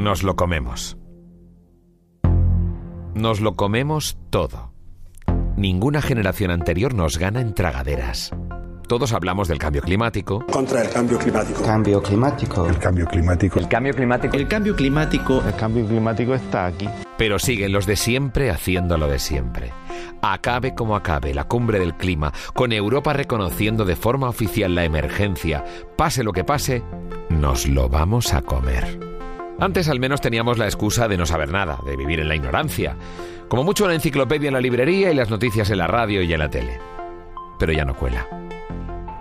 nos 0.00 0.22
lo 0.22 0.34
comemos. 0.34 0.96
Nos 3.14 3.40
lo 3.40 3.54
comemos 3.54 4.16
todo. 4.30 4.72
Ninguna 5.56 6.00
generación 6.00 6.50
anterior 6.50 6.94
nos 6.94 7.18
gana 7.18 7.42
en 7.42 7.54
tragaderas. 7.54 8.30
Todos 8.88 9.12
hablamos 9.12 9.46
del 9.46 9.58
cambio 9.58 9.82
climático, 9.82 10.44
contra 10.50 10.82
el 10.82 10.88
cambio 10.88 11.18
climático. 11.18 11.62
Cambio 11.62 12.02
climático. 12.02 12.66
El 12.66 12.78
cambio 12.78 13.06
climático. 13.06 13.58
El 13.60 13.68
cambio 13.68 13.94
climático. 13.94 14.36
El 14.36 14.48
cambio 14.48 14.74
climático. 14.74 15.42
El 15.46 15.54
cambio 15.54 15.86
climático 15.86 16.34
está 16.34 16.66
aquí. 16.66 16.88
pero 17.18 17.38
siguen 17.38 17.70
los 17.70 17.84
de 17.84 17.96
siempre 17.96 18.50
haciendo 18.50 18.96
lo 18.96 19.06
de 19.06 19.18
siempre. 19.18 19.70
Acabe 20.22 20.74
como 20.74 20.96
acabe 20.96 21.34
la 21.34 21.44
cumbre 21.44 21.78
del 21.78 21.94
clima, 21.94 22.32
con 22.54 22.72
Europa 22.72 23.12
reconociendo 23.12 23.84
de 23.84 23.96
forma 23.96 24.30
oficial 24.30 24.74
la 24.74 24.84
emergencia, 24.84 25.62
pase 25.98 26.24
lo 26.24 26.32
que 26.32 26.44
pase, 26.44 26.82
nos 27.28 27.68
lo 27.68 27.90
vamos 27.90 28.32
a 28.32 28.40
comer. 28.40 29.09
Antes 29.60 29.90
al 29.90 30.00
menos 30.00 30.22
teníamos 30.22 30.56
la 30.56 30.64
excusa 30.64 31.06
de 31.06 31.18
no 31.18 31.26
saber 31.26 31.50
nada, 31.50 31.78
de 31.84 31.94
vivir 31.94 32.18
en 32.18 32.28
la 32.28 32.34
ignorancia. 32.34 32.96
Como 33.46 33.62
mucho 33.62 33.86
la 33.86 33.94
enciclopedia 33.94 34.48
en 34.48 34.54
la 34.54 34.60
librería 34.60 35.12
y 35.12 35.14
las 35.14 35.28
noticias 35.28 35.68
en 35.70 35.78
la 35.78 35.86
radio 35.86 36.22
y 36.22 36.32
en 36.32 36.38
la 36.38 36.48
tele. 36.48 36.80
Pero 37.58 37.72
ya 37.72 37.84
no 37.84 37.94
cuela. 37.94 38.26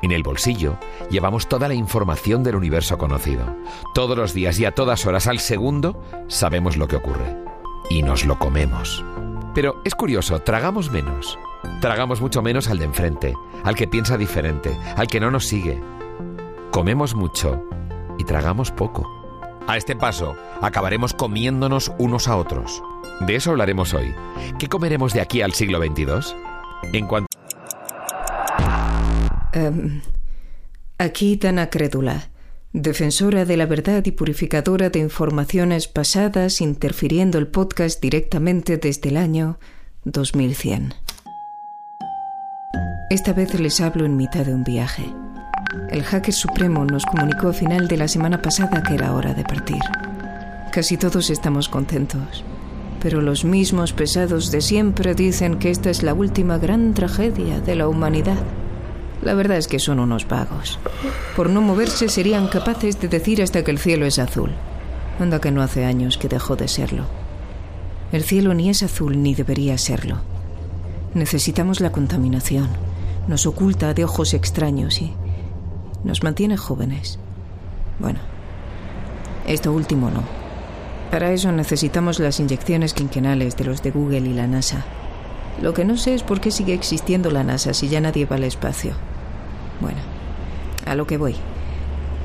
En 0.01 0.13
el 0.13 0.23
bolsillo 0.23 0.77
llevamos 1.09 1.49
toda 1.49 1.67
la 1.67 1.73
información 1.73 2.41
del 2.41 2.55
universo 2.55 2.97
conocido. 2.97 3.53
Todos 3.93 4.17
los 4.17 4.33
días 4.33 4.57
y 4.61 4.65
a 4.65 4.71
todas 4.71 5.05
horas 5.05 5.27
al 5.27 5.39
segundo 5.39 6.01
sabemos 6.29 6.77
lo 6.77 6.87
que 6.87 6.95
ocurre. 6.95 7.35
Y 7.89 8.01
nos 8.01 8.23
lo 8.23 8.39
comemos. 8.39 9.03
Pero 9.53 9.81
es 9.83 9.93
curioso, 9.93 10.39
tragamos 10.39 10.89
menos. 10.89 11.37
Tragamos 11.81 12.21
mucho 12.21 12.41
menos 12.41 12.69
al 12.69 12.79
de 12.79 12.85
enfrente, 12.85 13.33
al 13.65 13.75
que 13.75 13.89
piensa 13.89 14.17
diferente, 14.17 14.77
al 14.95 15.07
que 15.07 15.19
no 15.19 15.31
nos 15.31 15.47
sigue. 15.47 15.81
Comemos 16.71 17.13
mucho 17.13 17.61
y 18.17 18.23
tragamos 18.23 18.71
poco. 18.71 19.18
A 19.67 19.77
este 19.77 19.95
paso, 19.95 20.35
acabaremos 20.61 21.13
comiéndonos 21.13 21.91
unos 21.97 22.27
a 22.27 22.35
otros. 22.35 22.81
De 23.27 23.35
eso 23.35 23.51
hablaremos 23.51 23.93
hoy. 23.93 24.13
¿Qué 24.57 24.67
comeremos 24.67 25.13
de 25.13 25.21
aquí 25.21 25.41
al 25.41 25.53
siglo 25.53 25.79
XXII? 25.79 26.35
En 26.93 27.07
cuanto 27.07 27.29
Em, 29.53 30.01
aquí 30.97 31.35
Dana 31.35 31.69
Crédula, 31.69 32.29
defensora 32.71 33.45
de 33.45 33.57
la 33.57 33.65
verdad 33.65 34.05
y 34.05 34.11
purificadora 34.11 34.89
de 34.89 34.99
informaciones 34.99 35.87
pasadas, 35.87 36.61
interfiriendo 36.61 37.39
el 37.39 37.47
podcast 37.47 38.01
directamente 38.01 38.77
desde 38.77 39.09
el 39.09 39.17
año 39.17 39.59
2100. 40.05 40.93
Esta 43.09 43.33
vez 43.33 43.59
les 43.59 43.81
hablo 43.81 44.05
en 44.05 44.17
mitad 44.17 44.45
de 44.45 44.53
un 44.53 44.63
viaje. 44.63 45.11
El 45.89 46.03
hacker 46.03 46.33
supremo 46.33 46.83
nos 46.83 47.05
comunicó 47.05 47.49
a 47.49 47.53
final 47.53 47.87
de 47.87 47.97
la 47.97 48.07
semana 48.07 48.41
pasada 48.41 48.81
que 48.81 48.95
era 48.95 49.13
hora 49.13 49.35
de 49.35 49.43
partir. 49.43 49.81
Casi 50.71 50.97
todos 50.97 51.29
estamos 51.29 51.69
contentos, 51.69 52.43
pero 53.01 53.21
los 53.21 53.45
mismos 53.45 53.93
pesados 53.93 54.49
de 54.49 54.61
siempre 54.61 55.13
dicen 55.13 55.59
que 55.59 55.69
esta 55.69 55.91
es 55.91 56.01
la 56.01 56.15
última 56.15 56.57
gran 56.57 56.95
tragedia 56.95 57.59
de 57.59 57.75
la 57.75 57.87
humanidad. 57.87 58.39
La 59.21 59.35
verdad 59.35 59.57
es 59.57 59.67
que 59.67 59.77
son 59.77 59.99
unos 59.99 60.27
vagos. 60.27 60.79
Por 61.35 61.49
no 61.51 61.61
moverse 61.61 62.09
serían 62.09 62.47
capaces 62.47 62.99
de 62.99 63.07
decir 63.07 63.41
hasta 63.41 63.63
que 63.63 63.71
el 63.71 63.77
cielo 63.77 64.07
es 64.07 64.17
azul. 64.17 64.51
Anda 65.19 65.39
que 65.39 65.51
no 65.51 65.61
hace 65.61 65.85
años 65.85 66.17
que 66.17 66.29
dejó 66.29 66.55
de 66.55 66.67
serlo. 66.67 67.05
El 68.11 68.23
cielo 68.23 68.55
ni 68.55 68.69
es 68.69 68.81
azul 68.81 69.21
ni 69.21 69.35
debería 69.35 69.77
serlo. 69.77 70.17
Necesitamos 71.13 71.79
la 71.79 71.91
contaminación. 71.91 72.69
Nos 73.27 73.45
oculta 73.45 73.93
de 73.93 74.05
ojos 74.05 74.33
extraños 74.33 75.01
y 75.01 75.13
nos 76.03 76.23
mantiene 76.23 76.57
jóvenes. 76.57 77.19
Bueno, 77.99 78.19
esto 79.47 79.73
último 79.73 80.09
no. 80.09 80.23
Para 81.11 81.31
eso 81.31 81.51
necesitamos 81.51 82.19
las 82.19 82.39
inyecciones 82.39 82.93
quinquenales 82.93 83.57
de 83.57 83.65
los 83.65 83.81
de 83.81 83.91
Google 83.91 84.19
y 84.29 84.33
la 84.33 84.47
NASA. 84.47 84.85
Lo 85.61 85.73
que 85.73 85.83
no 85.83 85.97
sé 85.97 86.13
es 86.13 86.23
por 86.23 86.39
qué 86.39 86.51
sigue 86.51 86.73
existiendo 86.73 87.31
la 87.31 87.43
NASA 87.43 87.73
si 87.73 87.89
ya 87.89 87.99
nadie 87.99 88.25
va 88.25 88.35
al 88.35 88.43
espacio. 88.43 88.93
Bueno, 89.81 89.97
a 90.85 90.95
lo 90.95 91.07
que 91.07 91.17
voy. 91.17 91.35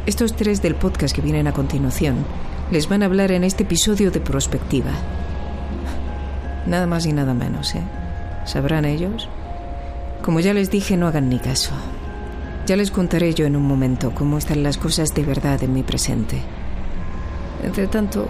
Estos 0.06 0.37
tres 0.37 0.61
del 0.61 0.75
podcast 0.75 1.15
que 1.15 1.23
vienen 1.23 1.47
a 1.47 1.53
continuación 1.53 2.17
les 2.71 2.89
van 2.89 3.03
a 3.03 3.06
hablar 3.06 3.33
en 3.33 3.43
este 3.43 3.62
episodio 3.62 4.11
de 4.11 4.21
prospectiva. 4.21 4.91
Nada 6.67 6.87
más 6.87 7.06
y 7.06 7.12
nada 7.12 7.35
menos, 7.35 7.75
¿eh? 7.75 7.83
¿Sabrán 8.45 8.85
ellos? 8.85 9.29
Como 10.23 10.41
ya 10.41 10.55
les 10.55 10.71
dije, 10.71 10.97
no 10.97 11.06
hagan 11.06 11.29
ni 11.29 11.39
caso. 11.39 11.73
Ya 12.67 12.77
les 12.77 12.91
contaré 12.91 13.35
yo 13.35 13.45
en 13.45 13.57
un 13.57 13.63
momento 13.63 14.13
cómo 14.15 14.39
están 14.39 14.63
las 14.63 14.79
cosas 14.79 15.15
de 15.15 15.23
verdad 15.23 15.63
en 15.63 15.73
mi 15.73 15.83
presente. 15.83 16.41
Entre 17.63 17.87
tanto, 17.87 18.27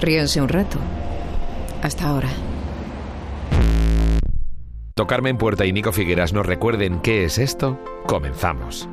ríanse 0.00 0.40
un 0.40 0.48
rato. 0.48 0.78
Hasta 1.82 2.08
ahora. 2.08 2.28
Carmen 5.06 5.38
Puerta 5.38 5.66
y 5.66 5.72
Nico 5.72 5.92
Figueras 5.92 6.32
nos 6.32 6.46
recuerden 6.46 7.00
qué 7.00 7.24
es 7.24 7.38
esto, 7.38 7.78
comenzamos. 8.06 8.88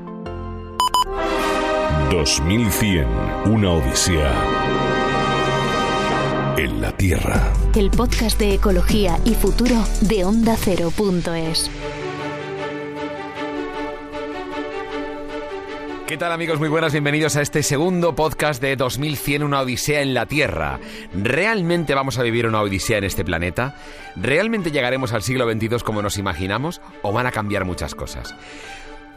2100, 2.11 3.05
una 3.45 3.71
odisea 3.71 4.33
en 6.57 6.81
la 6.81 6.91
Tierra. 6.97 7.53
El 7.75 7.91
podcast 7.91 8.39
de 8.39 8.55
ecología 8.55 9.19
y 9.25 9.35
futuro 9.35 9.75
de 10.01 10.25
Onda 10.25 10.55
¿Qué 16.07 16.15
tal 16.15 16.31
amigos? 16.31 16.57
Muy 16.57 16.69
buenas, 16.69 16.93
bienvenidos 16.93 17.35
a 17.35 17.41
este 17.41 17.61
segundo 17.63 18.15
podcast 18.15 18.61
de 18.61 18.77
2100, 18.77 19.43
una 19.43 19.59
odisea 19.59 20.01
en 20.01 20.13
la 20.13 20.25
Tierra. 20.25 20.79
¿Realmente 21.13 21.93
vamos 21.95 22.17
a 22.17 22.23
vivir 22.23 22.47
una 22.47 22.61
odisea 22.61 22.99
en 22.99 23.03
este 23.03 23.25
planeta? 23.25 23.75
¿Realmente 24.15 24.71
llegaremos 24.71 25.11
al 25.11 25.21
siglo 25.21 25.51
XXII 25.51 25.79
como 25.83 26.01
nos 26.01 26.17
imaginamos? 26.17 26.79
¿O 27.01 27.11
van 27.11 27.27
a 27.27 27.31
cambiar 27.33 27.65
muchas 27.65 27.93
cosas? 27.93 28.33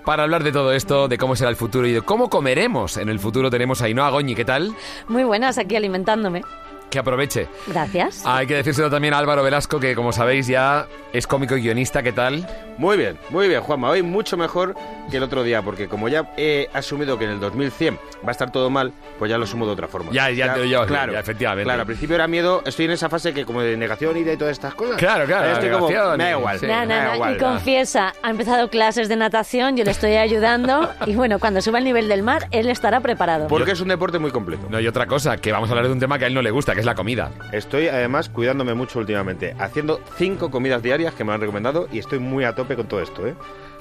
Para 0.05 0.25
hablar 0.25 0.43
de 0.43 0.51
todo 0.51 0.73
esto, 0.73 1.07
de 1.07 1.17
cómo 1.17 1.37
será 1.37 1.51
el 1.51 1.55
futuro 1.55 1.87
y 1.87 1.93
de 1.93 2.03
cómo 2.03 2.29
comeremos 2.29 2.97
en 2.97 3.09
el 3.09 3.21
futuro, 3.21 3.51
tenemos 3.51 3.83
a 3.83 3.85
Ainhoa 3.85 4.11
Goñi. 4.11 4.35
¿Qué 4.35 4.45
tal? 4.45 4.75
Muy 5.07 5.23
buenas, 5.23 5.59
aquí 5.59 5.77
alimentándome. 5.77 6.43
Que 6.91 6.99
aproveche. 6.99 7.49
Gracias. 7.69 8.23
Hay 8.27 8.47
que 8.47 8.57
decírselo 8.57 8.91
también 8.91 9.15
a 9.15 9.19
Álvaro 9.19 9.43
Velasco, 9.43 9.79
que 9.79 9.95
como 9.95 10.13
sabéis 10.13 10.49
ya 10.49 10.87
es 11.13 11.27
cómico 11.27 11.57
y 11.57 11.63
guionista. 11.63 12.03
¿Qué 12.03 12.13
tal? 12.13 12.47
Muy 12.79 12.97
bien, 12.97 13.19
muy 13.29 13.47
bien, 13.47 13.61
Juanma. 13.61 13.91
Hoy 13.91 14.03
mucho 14.03 14.37
mejor 14.37 14.75
que 15.11 15.19
el 15.19 15.23
otro 15.23 15.43
día, 15.43 15.61
porque 15.61 15.87
como 15.87 16.09
ya 16.09 16.33
he 16.37 16.69
asumido 16.73 17.19
que 17.19 17.25
en 17.25 17.33
el 17.33 17.41
2100 17.41 17.97
va 18.25 18.29
a 18.29 18.31
estar 18.31 18.51
todo 18.51 18.71
mal, 18.71 18.93
pues 19.19 19.31
ya 19.31 19.37
lo 19.37 19.45
asumo 19.45 19.67
de 19.67 19.73
otra 19.73 19.87
forma. 19.87 20.13
Ya, 20.13 20.31
ya, 20.31 20.57
ya, 20.57 20.65
ya 20.65 20.87
claro, 20.87 21.13
ya, 21.13 21.21
efectivamente. 21.21 21.65
Claro, 21.65 21.81
al 21.81 21.87
principio 21.87 22.15
era 22.15 22.27
miedo, 22.27 22.63
estoy 22.65 22.87
en 22.87 22.93
esa 22.93 23.09
fase 23.09 23.35
que 23.35 23.45
como 23.45 23.61
de 23.61 23.77
negación 23.77 24.17
y 24.17 24.25
de 24.25 24.37
todas 24.37 24.53
estas 24.53 24.75
cosas. 24.75 24.97
Claro, 24.97 25.27
claro. 25.27 25.53
Estoy 25.53 25.71
como, 25.71 25.89
me 25.89 26.25
da 26.25 26.31
igual. 26.31 26.59
Sí. 26.59 26.67
No, 26.67 26.81
no, 26.81 26.87
me 26.87 26.95
da 26.95 27.09
no, 27.09 27.15
igual, 27.17 27.37
y 27.37 27.39
confiesa, 27.39 28.15
ha 28.23 28.31
empezado 28.31 28.71
clases 28.71 29.09
de 29.09 29.17
natación, 29.17 29.77
yo 29.77 29.85
le 29.85 29.91
estoy 29.91 30.15
ayudando 30.15 30.91
y 31.07 31.15
bueno, 31.15 31.39
cuando 31.39 31.61
suba 31.61 31.79
el 31.79 31.85
nivel 31.85 32.09
del 32.09 32.23
mar, 32.23 32.49
él 32.51 32.71
estará 32.71 33.01
preparado. 33.01 33.47
Porque 33.49 33.73
es 33.73 33.81
un 33.81 33.89
deporte 33.89 34.19
muy 34.19 34.31
completo. 34.31 34.67
No, 34.71 34.81
y 34.81 34.87
otra 34.87 35.07
cosa, 35.07 35.37
que 35.37 35.53
vamos 35.53 35.69
a 35.69 35.73
hablar 35.73 35.87
de 35.87 35.93
un 35.93 36.01
tema 36.01 36.19
que 36.19 36.25
a 36.25 36.29
él 36.29 36.35
no 36.35 36.43
le 36.43 36.51
gusta, 36.51 36.75
que 36.75 36.80
es 36.81 36.87
la 36.87 36.95
comida. 36.95 37.31
Estoy 37.53 37.89
además 37.89 38.29
cuidándome 38.29 38.75
mucho 38.75 38.99
últimamente, 38.99 39.55
haciendo 39.59 40.01
cinco 40.17 40.51
comidas 40.51 40.83
diarias 40.83 41.15
que 41.15 41.25
me 41.25 41.33
han 41.33 41.41
recomendado 41.41 41.89
y 41.93 41.99
estoy 41.99 42.19
muy 42.19 42.45
a 42.45 42.55
tope 42.55 42.75
con 42.75 42.87
todo 42.87 43.01
esto, 43.01 43.27
¿eh? 43.27 43.35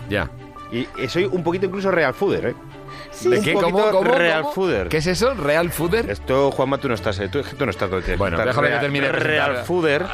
Ya. 0.10 0.30
Y 0.72 0.88
soy 1.08 1.26
un 1.26 1.44
poquito 1.44 1.66
incluso 1.66 1.90
real 1.90 2.14
fooder, 2.14 2.46
¿eh? 2.50 2.56
Sí. 3.12 3.30
¿De 3.30 3.42
qué? 3.42 3.54
¿Cómo? 3.54 3.90
¿Cómo? 3.92 4.14
real 4.14 4.42
¿Cómo? 4.44 4.54
fooder. 4.54 4.88
¿Qué 4.88 4.98
es 4.98 5.08
eso? 5.08 5.34
¿Real 5.34 5.72
fooder? 5.72 6.10
Esto, 6.10 6.52
Juanma, 6.52 6.78
tú 6.78 6.88
no 6.88 6.94
estás, 6.94 7.20
¿eh? 7.20 7.28
Tú, 7.28 7.42
tú 7.42 7.66
no 7.66 7.72
estás. 7.72 7.90
Bueno, 8.18 8.38
déjame 8.38 8.54
que 8.54 8.62
real- 8.70 8.82
termine 8.82 9.06
de 9.08 9.12
presentar. 9.14 9.52
Real 9.52 9.66
fooder. 9.66 10.06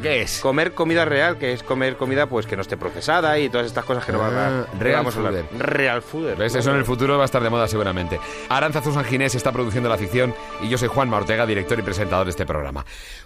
¿Qué 0.00 0.22
es? 0.22 0.38
Comer 0.40 0.72
comida 0.72 1.04
real, 1.04 1.36
que 1.36 1.52
es 1.52 1.62
comer 1.64 1.96
comida 1.96 2.26
pues 2.26 2.46
que 2.46 2.54
no 2.54 2.62
esté 2.62 2.76
procesada 2.76 3.38
y 3.40 3.48
todas 3.48 3.66
estas 3.66 3.84
cosas 3.84 4.04
que 4.04 4.12
no 4.12 4.20
van 4.20 4.34
Ah, 4.36 4.66
a 4.72 4.78
real 4.78 4.96
vamos 4.98 5.16
a 5.16 5.18
hablar. 5.18 5.44
fooder. 5.48 5.66
Real 5.66 6.02
fooder. 6.02 6.36
¿Ves? 6.36 6.54
Eso 6.54 6.70
en 6.70 6.76
el 6.76 6.84
futuro 6.84 7.16
va 7.16 7.24
a 7.24 7.26
estar 7.26 7.42
de 7.42 7.50
moda 7.50 7.66
seguramente. 7.66 8.20
Aranza 8.48 8.82
Susan 8.82 9.04
Ginés 9.04 9.34
está 9.34 9.50
produciendo 9.50 9.88
la 9.88 9.96
ficción 9.98 10.32
y 10.62 10.68
yo 10.68 10.78
soy 10.78 10.88
Juan 10.88 11.12
Ortega, 11.12 11.44
director 11.44 11.76
y 11.78 11.82
presentador 11.82 12.24
de 12.26 12.30
este 12.30 12.46
programa. 12.46 12.84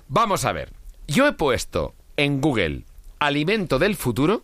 Vamos 0.08 0.44
a 0.46 0.52
ver. 0.52 0.70
Yo 1.06 1.26
he 1.26 1.32
puesto 1.32 1.94
en 2.16 2.40
Google 2.40 2.84
alimento 3.18 3.78
del 3.78 3.94
futuro 3.96 4.42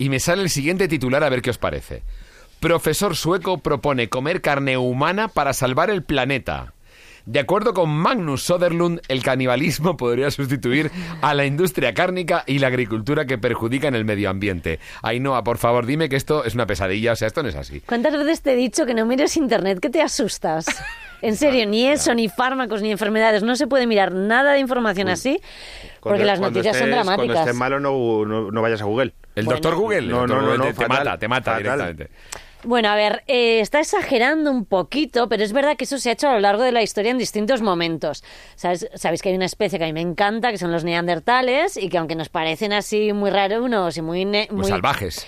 y 0.00 0.08
me 0.08 0.18
sale 0.18 0.42
el 0.42 0.48
siguiente 0.50 0.88
titular 0.88 1.22
a 1.22 1.28
ver 1.28 1.42
qué 1.42 1.50
os 1.50 1.58
parece. 1.58 2.02
Profesor 2.58 3.14
sueco 3.16 3.58
propone 3.58 4.08
comer 4.08 4.40
carne 4.40 4.76
humana 4.76 5.28
para 5.28 5.52
salvar 5.52 5.90
el 5.90 6.02
planeta. 6.02 6.72
De 7.26 7.38
acuerdo 7.38 7.74
con 7.74 7.90
Magnus 7.90 8.42
Soderlund, 8.44 9.02
el 9.08 9.22
canibalismo 9.22 9.96
podría 9.98 10.30
sustituir 10.30 10.90
a 11.20 11.34
la 11.34 11.44
industria 11.44 11.92
cárnica 11.92 12.44
y 12.46 12.58
la 12.58 12.68
agricultura 12.68 13.26
que 13.26 13.36
perjudican 13.36 13.94
el 13.94 14.06
medio 14.06 14.30
ambiente. 14.30 14.80
Ainhoa, 15.02 15.44
por 15.44 15.58
favor, 15.58 15.84
dime 15.84 16.08
que 16.08 16.16
esto 16.16 16.44
es 16.44 16.54
una 16.54 16.66
pesadilla, 16.66 17.12
o 17.12 17.16
sea, 17.16 17.28
esto 17.28 17.42
no 17.42 17.50
es 17.50 17.56
así. 17.56 17.80
¿Cuántas 17.82 18.14
veces 18.14 18.40
te 18.40 18.54
he 18.54 18.56
dicho 18.56 18.86
que 18.86 18.94
no 18.94 19.04
mires 19.04 19.36
internet, 19.36 19.80
que 19.80 19.90
te 19.90 20.00
asustas? 20.00 20.66
En 21.22 21.36
serio, 21.36 21.66
ni 21.66 21.86
eso, 21.86 22.14
ni 22.14 22.30
fármacos, 22.30 22.80
ni 22.80 22.90
enfermedades. 22.90 23.42
No 23.42 23.54
se 23.54 23.66
puede 23.66 23.86
mirar 23.86 24.12
nada 24.12 24.52
de 24.54 24.60
información 24.60 25.10
así, 25.10 25.38
porque 26.00 26.00
Cuando- 26.00 26.24
las 26.24 26.38
cuando 26.38 26.58
noticias 26.58 26.78
son 26.78 26.88
estés- 26.88 26.94
Cuando 27.04 27.12
dramáticas. 27.12 27.40
estés 27.46 27.56
malo 27.56 27.78
no, 27.80 28.24
no, 28.24 28.50
no 28.50 28.62
vayas 28.62 28.80
a 28.80 28.84
Google. 28.86 29.12
El 29.40 29.46
Bueno. 29.46 29.60
doctor 29.60 29.74
Google, 29.80 30.02
No, 30.02 30.18
doctor 30.20 30.28
no, 30.28 30.34
no, 30.36 30.42
Google 30.46 30.58
no, 30.58 30.64
te, 30.64 30.70
te 30.70 30.74
fatal, 30.82 31.04
mata, 31.04 31.18
te 31.18 31.28
mata 31.28 31.50
fatal. 31.52 31.62
directamente. 31.62 32.08
Bueno, 32.62 32.90
a 32.90 32.94
ver, 32.94 33.22
eh, 33.26 33.60
está 33.60 33.80
exagerando 33.80 34.50
un 34.50 34.66
poquito, 34.66 35.30
pero 35.30 35.42
es 35.42 35.52
verdad 35.54 35.76
que 35.78 35.84
eso 35.84 35.96
se 35.98 36.10
ha 36.10 36.12
hecho 36.12 36.28
a 36.28 36.34
lo 36.34 36.40
largo 36.40 36.62
de 36.62 36.72
la 36.72 36.82
historia 36.82 37.10
en 37.10 37.16
distintos 37.16 37.62
momentos. 37.62 38.22
¿Sabes? 38.54 38.86
Sabéis 38.94 39.22
que 39.22 39.30
hay 39.30 39.34
una 39.36 39.46
especie 39.46 39.78
que 39.78 39.84
a 39.84 39.88
mí 39.88 39.94
me 39.94 40.02
encanta, 40.02 40.50
que 40.50 40.58
son 40.58 40.70
los 40.70 40.84
neandertales, 40.84 41.78
y 41.78 41.88
que 41.88 41.96
aunque 41.96 42.14
nos 42.16 42.28
parecen 42.28 42.74
así 42.74 43.14
muy 43.14 43.30
raros 43.30 43.96
y 43.96 44.02
Muy 44.02 44.26
salvajes. 44.64 45.26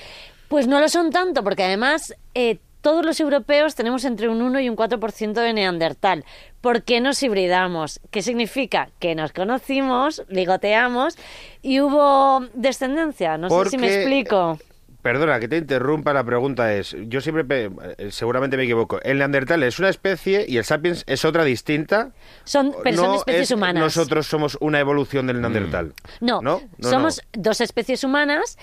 Pues 0.49 0.67
no 0.67 0.79
lo 0.79 0.89
son 0.91 1.11
tanto, 1.11 1.43
porque 1.43 1.65
además 1.65 2.15
eh, 2.35 2.59
todos 2.83 3.05
los 3.07 3.19
europeos 3.21 3.75
tenemos 3.75 4.05
entre 4.05 4.29
un 4.29 4.43
1 4.43 4.61
y 4.61 4.69
un 4.69 4.77
4% 4.77 5.33
de 5.33 5.53
neandertal. 5.55 6.25
¿Por 6.61 6.83
qué 6.83 7.01
nos 7.01 7.23
hibridamos? 7.23 8.01
¿Qué 8.11 8.23
significa? 8.23 8.91
Que 8.99 9.15
nos 9.15 9.33
conocimos, 9.33 10.23
ligoteamos 10.29 11.17
y 11.63 11.81
hubo 11.81 12.41
descendencia. 12.55 13.39
No 13.39 13.49
sé 13.49 13.71
si 13.71 13.79
me 13.79 13.87
explico. 13.95 14.59
Perdona, 15.01 15.41
que 15.41 15.49
te 15.49 15.57
interrumpa, 15.57 16.13
la 16.13 16.23
pregunta 16.23 16.73
es, 16.75 16.95
yo 17.09 17.21
siempre, 17.21 17.71
eh, 17.99 18.11
seguramente 18.13 18.57
me 18.57 18.63
equivoco, 18.63 19.01
el 19.03 19.19
neandertal 19.19 19.61
es 19.65 19.81
una 19.81 19.89
especie 19.89 20.45
y 20.47 20.59
el 20.59 20.65
sapiens 20.65 21.03
es 21.09 21.25
otra 21.25 21.43
distinta. 21.43 22.13
Son, 22.45 22.73
pero 22.85 22.99
son 22.99 23.15
especies 23.17 23.43
es- 23.43 23.51
humanas. 23.51 23.83
Nosotros 23.83 24.29
somos 24.29 24.57
una 24.61 24.79
evolución 24.79 25.27
del 25.27 25.41
neandertal. 25.41 25.93
No, 26.21 26.41
no, 26.41 26.63
no, 26.79 26.89
somos 26.89 27.21
no. 27.35 27.43
dos 27.43 27.61
especies 27.61 28.05
humanas 28.05 28.57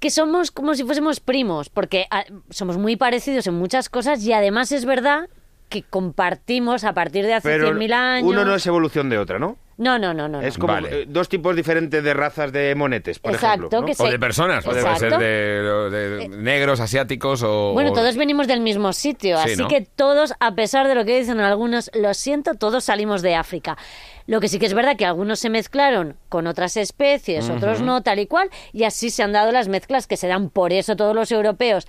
que 0.00 0.10
somos 0.10 0.50
como 0.50 0.74
si 0.74 0.84
fuésemos 0.84 1.20
primos, 1.20 1.68
porque 1.68 2.06
ah, 2.10 2.24
somos 2.50 2.78
muy 2.78 2.96
parecidos 2.96 3.46
en 3.46 3.54
muchas 3.54 3.88
cosas 3.88 4.24
y 4.24 4.32
además 4.32 4.72
es 4.72 4.84
verdad 4.84 5.28
que 5.68 5.82
compartimos 5.82 6.84
a 6.84 6.92
partir 6.94 7.24
de 7.26 7.34
hace 7.34 7.48
Pero 7.48 7.70
100.000 7.72 7.92
años. 7.92 8.28
uno 8.30 8.44
no 8.44 8.54
es 8.54 8.66
evolución 8.66 9.08
de 9.08 9.18
otra, 9.18 9.38
¿no? 9.38 9.56
No, 9.76 9.96
no, 9.96 10.12
no, 10.12 10.26
no. 10.28 10.40
no. 10.40 10.46
Es 10.46 10.58
como 10.58 10.72
Vale. 10.72 11.02
eh, 11.02 11.04
dos 11.08 11.28
tipos 11.28 11.54
diferentes 11.54 12.02
de 12.02 12.12
razas 12.12 12.52
de 12.52 12.74
monetes, 12.74 13.20
por 13.20 13.30
Exacto, 13.32 13.66
ejemplo. 13.68 13.80
¿no? 13.82 13.86
que 13.86 13.94
O 14.02 14.10
de 14.10 14.18
personas, 14.18 14.64
puede 14.64 14.82
ser 14.98 15.16
de, 15.18 15.88
de 15.90 16.28
negros, 16.30 16.80
asiáticos 16.80 17.44
o... 17.44 17.74
Bueno, 17.74 17.92
o- 17.92 17.94
todos 17.94 18.16
venimos 18.16 18.48
del 18.48 18.60
mismo 18.60 18.92
sitio, 18.92 19.36
Sí, 19.44 19.52
así 19.52 19.62
¿no? 19.62 19.68
que 19.68 19.82
todos, 19.82 20.34
a 20.40 20.54
pesar 20.56 20.88
de 20.88 20.96
lo 20.96 21.04
que 21.04 21.20
dicen 21.20 21.38
algunos, 21.38 21.92
lo 21.94 22.12
siento, 22.14 22.54
todos 22.54 22.82
salimos 22.84 23.22
de 23.22 23.36
África. 23.36 23.78
Lo 24.26 24.40
que 24.40 24.48
sí 24.48 24.58
que 24.58 24.66
es 24.66 24.74
verdad 24.74 24.96
que 24.96 25.06
algunos 25.06 25.38
se 25.38 25.48
mezclaron 25.48 26.16
con 26.28 26.48
otras 26.48 26.76
especies, 26.76 27.48
otros 27.48 27.80
no, 27.80 28.02
tal 28.02 28.18
y 28.18 28.26
cual, 28.26 28.50
y 28.72 28.82
así 28.82 29.10
se 29.10 29.22
han 29.22 29.32
dado 29.32 29.52
las 29.52 29.68
mezclas 29.68 30.08
que 30.08 30.16
se 30.16 30.26
dan. 30.26 30.50
Por 30.50 30.72
eso 30.72 30.96
todos 30.96 31.14
los 31.14 31.30
europeos 31.30 31.86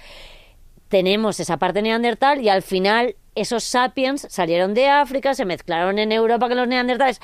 tenemos 0.89 1.39
esa 1.39 1.57
parte 1.57 1.81
neandertal 1.81 2.41
y 2.41 2.50
al 2.50 2.62
final 2.62 3.15
esos 3.36 3.63
sapiens 3.63 4.27
salieron 4.30 4.74
de 4.74 4.89
África, 4.89 5.33
se 5.33 5.45
mezclaron 5.45 5.97
en 6.00 6.12
Europa 6.12 6.47
con 6.50 6.57
los 6.57 6.68
neandertales. 6.68 7.21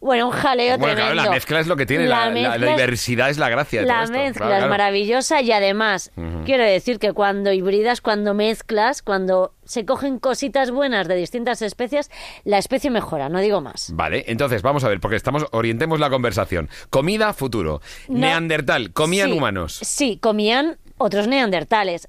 Bueno, 0.00 0.26
un 0.26 0.32
jaleo 0.32 0.76
Bueno, 0.76 0.94
tremendo. 0.96 1.12
claro, 1.14 1.30
la 1.30 1.34
mezcla 1.34 1.60
es 1.60 1.66
lo 1.66 1.76
que 1.76 1.86
tiene, 1.86 2.06
la, 2.06 2.28
diversidad 2.28 3.30
es 3.30 3.38
la 3.38 3.48
gracia 3.48 3.80
de 3.80 3.86
todo 3.86 3.96
la 3.96 4.02
esto. 4.04 4.12
mezcla 4.18 4.32
Claro, 4.38 4.52
es 4.52 4.58
claro. 4.58 4.70
maravillosa 4.70 5.40
y 5.40 5.50
además 5.50 6.10
quiero 6.44 6.62
decir 6.62 6.98
que 6.98 7.14
cuando 7.14 7.52
hibridas, 7.54 8.02
cuando 8.02 8.34
mezclas, 8.34 9.00
cuando 9.00 9.54
se 9.64 9.86
cogen 9.86 10.18
cositas 10.18 10.70
buenas 10.70 11.08
de 11.08 11.14
distintas 11.14 11.62
especies, 11.62 12.10
la 12.44 12.58
especie 12.58 12.90
mejora, 12.90 13.30
no 13.30 13.38
digo 13.40 13.62
más. 13.62 13.92
Vale, 13.94 14.24
entonces 14.26 14.60
vamos 14.60 14.84
a 14.84 14.88
ver, 14.88 15.00
porque 15.00 15.16
estamos 15.16 15.46
orientemos 15.52 15.98
la 15.98 16.10
conversación. 16.10 16.68
Comida, 16.90 17.32
futuro. 17.32 17.80
No. 18.08 18.18
Neandertal, 18.18 18.92
comían 18.92 19.30
Sí, 19.30 19.38
humanos. 19.38 19.78
Sí, 19.82 20.18
comían 20.20 20.76
otros 20.98 21.28
neandertales. 21.28 22.08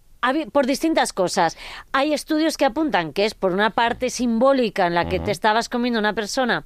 Por 0.51 0.65
distintas 0.65 1.13
cosas. 1.13 1.57
Hay 1.91 2.13
estudios 2.13 2.57
que 2.57 2.65
apuntan 2.65 3.13
que 3.13 3.25
es 3.25 3.33
por 3.33 3.51
una 3.51 3.69
parte 3.69 4.09
simbólica 4.09 4.87
en 4.87 4.95
la 4.95 5.07
que 5.07 5.19
te 5.19 5.31
estabas 5.31 5.69
comiendo 5.69 5.99
una 5.99 6.13
persona 6.13 6.63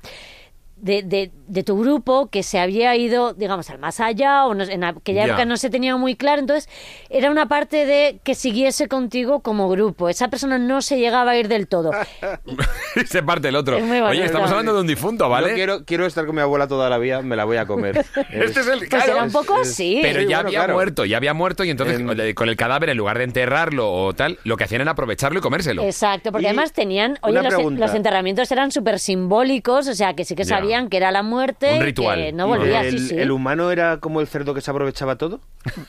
de, 0.82 1.04
de- 1.04 1.32
de 1.48 1.64
tu 1.64 1.80
grupo 1.80 2.28
que 2.28 2.44
se 2.44 2.60
había 2.60 2.96
ido, 2.96 3.34
digamos, 3.34 3.70
al 3.72 3.80
más 3.80 4.00
allá, 4.00 4.46
o 4.46 4.54
no- 4.54 4.64
en 4.64 4.84
aquella 4.84 5.22
Ya. 5.26 5.28
época 5.34 5.46
no 5.46 5.58
se 5.58 5.70
tenía 5.72 5.96
muy 5.98 6.16
claro. 6.16 6.42
Entonces, 6.42 6.70
era 7.10 7.32
una 7.32 7.48
parte 7.48 7.86
de 7.88 8.20
que 8.24 8.36
siguiese 8.36 8.88
contigo 8.88 9.40
como 9.40 9.68
grupo. 9.70 10.10
Esa 10.10 10.28
persona 10.28 10.60
no 10.60 10.82
se 10.84 11.00
llegaba 11.00 11.32
a 11.32 11.38
ir 11.38 11.48
del 11.48 11.68
todo. 11.68 11.92
Se 13.08 13.24
parte 13.24 13.48
el 13.50 13.56
otro. 13.56 13.78
Es 13.78 13.84
muy 13.84 14.00
Oye, 14.00 14.26
estamos 14.26 14.50
hablando 14.50 14.74
de 14.74 14.82
un 14.82 14.88
difunto, 14.88 15.30
¿vale? 15.30 15.50
Yo 15.50 15.56
quiero, 15.56 15.86
quiero 15.86 16.06
estar 16.06 16.26
con 16.26 16.36
mi 16.36 16.42
abuela 16.42 16.68
toda 16.68 16.90
la 16.90 16.98
vida, 16.98 17.22
me 17.22 17.36
la 17.36 17.46
voy 17.46 17.58
a 17.58 17.66
comer. 17.66 17.98
Este 18.32 18.60
es 18.62 18.68
el 18.68 18.80
Pues 18.80 18.90
claro, 18.90 19.12
era 19.14 19.24
un 19.24 19.32
poco 19.32 19.56
así. 19.62 20.00
Pero 20.02 20.22
Sí, 20.22 20.28
ya 20.28 20.38
bueno, 20.38 20.48
había 20.50 20.60
claro. 20.60 20.74
muerto, 20.74 21.06
ya 21.06 21.18
había 21.18 21.34
muerto 21.34 21.64
y 21.64 21.70
entonces 21.70 22.00
En- 22.00 22.34
con 22.34 22.50
el 22.50 22.56
cadáver, 22.56 22.90
en 22.90 22.98
lugar 22.98 23.18
de 23.18 23.24
enterrarlo 23.26 23.92
o 23.92 24.14
tal, 24.14 24.40
lo 24.44 24.58
que 24.58 24.64
hacían 24.66 24.82
era 24.82 24.92
aprovecharlo 24.92 25.40
y 25.40 25.42
comérselo. 25.42 25.84
Exacto, 25.84 26.32
porque 26.32 26.44
Y 26.44 26.48
además 26.48 26.74
tenían, 26.74 27.18
oye, 27.22 27.42
los, 27.42 27.74
los 27.74 27.94
enterramientos 27.94 28.52
eran 28.52 28.72
súper 28.72 29.00
simbólicos, 29.00 29.88
o 29.88 29.94
sea, 29.96 30.14
que 30.14 30.26
sí 30.26 30.36
que 30.36 30.44
Ya. 30.44 30.56
Sabían 30.70 30.90
que 30.90 30.98
era 30.98 31.12
la 31.12 31.24
muerte, 31.24 31.74
Un 31.76 31.82
ritual. 31.82 32.20
que 32.20 32.32
no 32.34 32.48
volvía, 32.48 32.82
el, 32.82 33.00
sí, 33.00 33.08
sí. 33.10 33.16
el 33.18 33.32
humano 33.32 33.72
era 33.72 33.98
como 33.98 34.22
el 34.22 34.28
cerdo 34.28 34.54
que 34.54 34.62
se 34.62 34.70
aprovechaba 34.72 35.16
todo? 35.18 35.40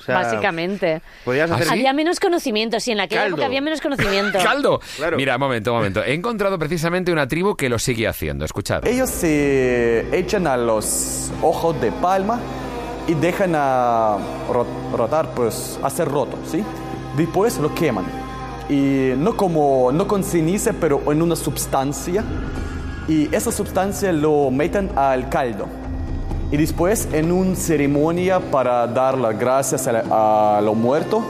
O 0.00 0.02
sea, 0.04 0.16
Básicamente. 0.16 1.02
Podías 1.24 1.50
hacer 1.50 1.66
¿Ah, 1.68 1.72
sí? 1.72 1.78
Había 1.78 1.92
menos 1.92 2.18
conocimiento, 2.20 2.80
sí, 2.80 2.92
en 2.92 3.00
aquella 3.00 3.22
Caldo. 3.22 3.36
época 3.36 3.46
había 3.46 3.60
menos 3.60 3.80
conocimiento. 3.80 4.38
¡Caldo! 4.42 4.80
Claro. 4.96 5.16
Mira, 5.16 5.36
un 5.36 5.40
momento, 5.40 5.72
un 5.72 5.76
momento. 5.78 6.02
He 6.02 6.14
encontrado 6.14 6.58
precisamente 6.58 7.12
una 7.12 7.28
tribu 7.28 7.54
que 7.56 7.68
lo 7.68 7.78
sigue 7.78 8.08
haciendo. 8.08 8.44
Escuchad. 8.44 8.86
Ellos 8.86 9.10
se 9.10 10.06
echan 10.16 10.46
a 10.46 10.56
los 10.56 11.30
ojos 11.42 11.80
de 11.80 11.92
palma 11.92 12.40
y 13.06 13.14
dejan 13.14 13.52
a 13.54 14.16
ro- 14.52 14.66
rotar, 14.96 15.30
pues 15.34 15.78
hacer 15.82 16.08
roto, 16.08 16.38
¿sí? 16.50 16.62
Después 17.16 17.58
lo 17.58 17.74
queman. 17.74 18.04
Y 18.68 19.12
no, 19.16 19.36
como, 19.36 19.90
no 19.92 20.06
con 20.06 20.22
ceniza, 20.22 20.72
pero 20.80 21.02
en 21.10 21.22
una 21.22 21.34
sustancia. 21.36 22.24
Y 23.10 23.28
esa 23.34 23.50
sustancia 23.50 24.12
lo 24.12 24.50
meten 24.50 24.88
al 24.96 25.28
caldo. 25.28 25.66
Y 26.52 26.56
después 26.56 27.08
en 27.12 27.30
una 27.32 27.56
ceremonia 27.56 28.38
para 28.40 28.86
dar 28.86 29.18
las 29.18 29.38
gracias 29.38 29.86
a, 29.88 29.92
la- 29.92 30.56
a 30.58 30.60
lo 30.60 30.74
muerto, 30.74 31.22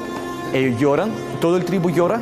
ellos 0.53 0.79
lloran, 0.81 1.11
todo 1.41 1.57
el 1.57 1.65
tribu 1.65 1.91
llora 1.91 2.21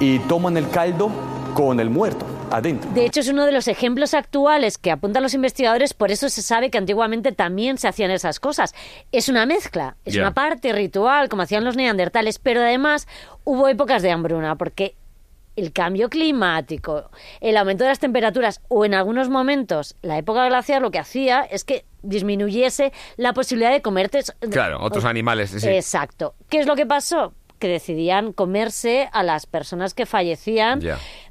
y 0.00 0.18
toman 0.20 0.56
el 0.56 0.68
caldo 0.70 1.10
con 1.54 1.80
el 1.80 1.88
muerto 1.90 2.26
adentro. 2.50 2.90
De 2.92 3.04
hecho, 3.06 3.20
es 3.20 3.28
uno 3.28 3.46
de 3.46 3.52
los 3.52 3.68
ejemplos 3.68 4.12
actuales 4.12 4.76
que 4.76 4.90
apuntan 4.90 5.22
los 5.22 5.34
investigadores, 5.34 5.94
por 5.94 6.10
eso 6.10 6.28
se 6.28 6.42
sabe 6.42 6.70
que 6.70 6.78
antiguamente 6.78 7.32
también 7.32 7.78
se 7.78 7.86
hacían 7.88 8.10
esas 8.10 8.40
cosas. 8.40 8.74
Es 9.12 9.28
una 9.28 9.46
mezcla, 9.46 9.96
es 10.04 10.16
una 10.16 10.34
parte 10.34 10.72
ritual, 10.72 11.28
como 11.28 11.42
hacían 11.42 11.64
los 11.64 11.76
neandertales, 11.76 12.38
pero 12.38 12.60
además 12.60 13.06
hubo 13.44 13.68
épocas 13.68 14.02
de 14.02 14.10
hambruna, 14.10 14.56
porque 14.56 14.94
el 15.60 15.72
cambio 15.72 16.08
climático, 16.08 17.10
el 17.40 17.56
aumento 17.56 17.84
de 17.84 17.90
las 17.90 17.98
temperaturas 17.98 18.60
o 18.68 18.84
en 18.84 18.94
algunos 18.94 19.28
momentos 19.28 19.96
la 20.02 20.18
época 20.18 20.46
glacial 20.46 20.82
lo 20.82 20.90
que 20.90 20.98
hacía 20.98 21.42
es 21.42 21.64
que 21.64 21.84
disminuyese 22.02 22.92
la 23.16 23.32
posibilidad 23.32 23.70
de 23.70 23.82
comerte... 23.82 24.20
Claro, 24.50 24.82
otros 24.82 25.04
animales. 25.04 25.50
sí. 25.50 25.68
Exacto. 25.68 26.34
¿Qué 26.48 26.60
es 26.60 26.66
lo 26.66 26.76
que 26.76 26.86
pasó? 26.86 27.34
Que 27.58 27.68
decidían 27.68 28.32
comerse 28.32 29.10
a 29.12 29.22
las 29.22 29.44
personas 29.44 29.92
que 29.92 30.06
fallecían. 30.06 30.80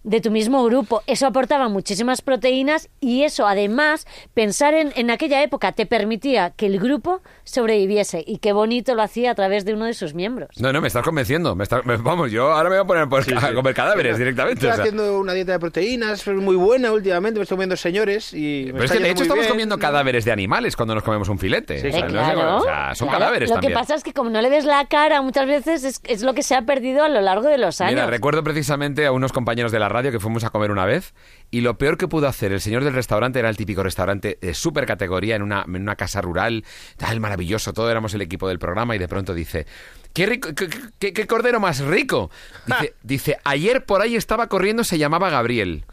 De 0.04 0.22
tu 0.22 0.32
mismo 0.32 0.64
grupo. 0.64 1.02
Eso 1.08 1.28
aportaba 1.28 1.68
muchísimas 1.70 2.22
proteínas 2.22 2.90
y 3.00 3.24
eso, 3.24 3.48
además, 3.48 4.08
pensar 4.34 4.74
en, 4.74 4.92
en 4.96 5.12
aquella 5.12 5.42
época 5.44 5.72
te 5.74 5.86
permitía 5.86 6.52
que 6.52 6.66
el 6.68 6.80
grupo 6.80 7.22
sobreviviese. 7.44 8.24
Y 8.26 8.38
qué 8.38 8.54
bonito 8.54 8.96
lo 8.96 9.02
hacía 9.02 9.32
a 9.32 9.36
través 9.36 9.66
de 9.66 9.74
uno 9.74 9.86
de 9.86 9.94
sus 9.94 10.14
miembros. 10.14 10.50
No, 10.60 10.72
no, 10.72 10.82
me 10.82 10.88
estás 10.88 11.04
convenciendo. 11.04 11.56
Me 11.56 11.64
estás- 11.64 11.86
me- 11.86 11.98
vamos, 11.98 12.32
yo 12.32 12.52
ahora 12.52 12.70
me 12.70 12.76
voy 12.78 12.84
a 12.84 12.88
poner 12.88 13.10
por- 13.10 13.24
Sí, 13.24 13.34
a 13.36 13.42
sí. 13.42 13.54
comer 13.54 13.74
cadáveres 13.74 14.18
directamente. 14.18 14.60
Estoy 14.60 14.70
o 14.70 14.74
sea. 14.76 14.84
haciendo 14.84 15.20
una 15.20 15.34
dieta 15.34 15.52
de 15.54 15.60
proteínas 15.60 16.26
muy 16.28 16.56
buena 16.56 16.92
últimamente, 16.92 17.40
me 17.40 17.44
estoy 17.44 17.56
comiendo 17.58 17.76
señores 17.76 18.34
y... 18.34 18.64
me 18.68 18.74
Pero 18.74 18.86
es 18.86 18.92
que 18.92 19.00
de 19.00 19.10
hecho 19.10 19.24
estamos 19.24 19.42
bien. 19.44 19.50
comiendo 19.52 19.78
cadáveres 19.78 20.26
de 20.26 20.32
animales 20.32 20.76
cuando 20.76 20.96
nos 20.96 21.04
comemos 21.04 21.28
un 21.30 21.38
filete. 21.40 21.82
Sí, 21.82 21.88
O 21.88 21.92
sea, 21.92 22.08
sí. 22.08 22.14
no 22.14 22.26
sé, 22.26 22.34
claro, 22.34 22.58
o 22.58 22.62
sea, 22.64 22.96
son 22.96 23.08
claro. 23.08 23.20
cadáveres 23.20 23.50
Lo 23.50 23.56
también. 23.56 23.74
que 23.74 23.80
pasa 23.80 23.96
es 23.96 24.04
que 24.04 24.14
como 24.14 24.30
no 24.30 24.42
le 24.42 24.50
ves 24.50 24.66
la 24.66 24.86
cara 24.86 25.22
muchas 25.22 25.48
veces 25.48 25.84
es, 25.84 26.02
es 26.06 26.22
lo 26.22 26.34
que 26.34 26.44
se 26.44 26.56
ha 26.56 26.62
perdido 26.62 27.04
a 27.04 27.10
lo 27.10 27.22
largo 27.22 27.48
de 27.50 27.58
los 27.58 27.82
años. 27.82 27.96
Mira, 27.96 28.08
recuerdo 28.08 28.44
precisamente 28.44 29.06
a 29.06 29.12
unos 29.12 29.32
compañeros 29.34 29.72
de 29.72 29.80
la 29.80 29.89
radio 29.90 30.12
que 30.12 30.20
fuimos 30.20 30.44
a 30.44 30.50
comer 30.52 30.72
una 30.72 30.86
vez 30.86 31.14
y 31.52 31.62
lo 31.62 31.78
peor 31.78 31.98
que 31.98 32.08
pudo 32.08 32.28
hacer 32.28 32.52
el 32.52 32.62
señor 32.62 32.84
del 32.84 32.94
restaurante 32.94 33.40
era 33.40 33.50
el 33.50 33.58
típico 33.58 33.84
restaurante 33.84 34.38
de 34.42 34.54
super 34.54 34.86
categoría 34.86 35.36
en 35.36 35.42
una, 35.42 35.64
en 35.68 35.76
una 35.82 35.96
casa 35.96 36.22
rural, 36.22 36.64
tal, 36.98 37.20
maravilloso, 37.20 37.74
todo 37.74 37.90
éramos 37.92 38.14
el 38.14 38.22
equipo 38.22 38.48
del 38.48 38.60
programa 38.60 38.96
y 38.96 39.00
de 39.00 39.08
pronto 39.08 39.34
dice, 39.34 39.66
¿qué, 40.14 40.26
rico, 40.26 40.50
qué, 40.56 40.70
qué- 41.00 41.14
qué 41.14 41.28
cordero 41.28 41.60
más 41.60 41.80
rico? 41.82 42.30
Dice, 42.66 42.94
dice, 43.04 43.38
ayer 43.44 43.86
por 43.86 44.02
ahí 44.02 44.16
estaba 44.16 44.48
corriendo, 44.48 44.84
se 44.84 44.98
llamaba 44.98 45.30
Gabriel. 45.30 45.86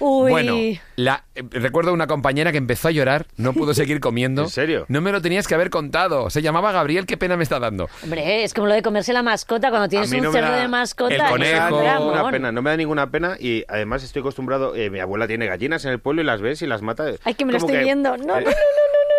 Uy. 0.00 0.30
Bueno, 0.30 0.56
la, 0.96 1.24
eh, 1.34 1.42
recuerdo 1.50 1.92
una 1.92 2.06
compañera 2.06 2.52
que 2.52 2.58
empezó 2.58 2.88
a 2.88 2.90
llorar, 2.90 3.26
no 3.36 3.52
pudo 3.52 3.74
seguir 3.74 4.00
comiendo. 4.00 4.42
¿En 4.42 4.50
serio? 4.50 4.84
No 4.88 5.00
me 5.00 5.12
lo 5.12 5.20
tenías 5.22 5.46
que 5.48 5.54
haber 5.54 5.70
contado. 5.70 6.30
Se 6.30 6.42
llamaba 6.42 6.72
Gabriel, 6.72 7.06
qué 7.06 7.16
pena 7.16 7.36
me 7.36 7.42
está 7.42 7.58
dando. 7.58 7.88
Hombre, 8.02 8.44
es 8.44 8.54
como 8.54 8.66
lo 8.68 8.74
de 8.74 8.82
comerse 8.82 9.12
la 9.12 9.22
mascota 9.22 9.70
cuando 9.70 9.88
tienes 9.88 10.10
un 10.12 10.20
cerdo 10.32 10.50
da- 10.50 10.60
de 10.60 10.68
mascota. 10.68 11.14
El 11.14 11.22
conejo. 11.22 11.70
No 11.70 12.10
me 12.10 12.16
da 12.16 12.30
pena, 12.30 12.52
no 12.52 12.62
me 12.62 12.70
da 12.70 12.76
ninguna 12.76 13.10
pena 13.10 13.36
y 13.38 13.64
además 13.68 14.02
estoy 14.04 14.20
acostumbrado, 14.20 14.74
eh, 14.74 14.90
mi 14.90 15.00
abuela 15.00 15.26
tiene 15.26 15.46
gallinas 15.46 15.84
en 15.84 15.92
el 15.92 15.98
pueblo 15.98 16.22
y 16.22 16.24
las 16.24 16.40
ves 16.40 16.62
y 16.62 16.66
las 16.66 16.82
mata. 16.82 17.06
Ay, 17.24 17.34
que 17.34 17.44
me 17.44 17.52
lo 17.52 17.58
estoy 17.58 17.78
viendo. 17.78 18.16
No, 18.16 18.24
no, 18.26 18.34
no, 18.34 18.40
no, 18.40 18.50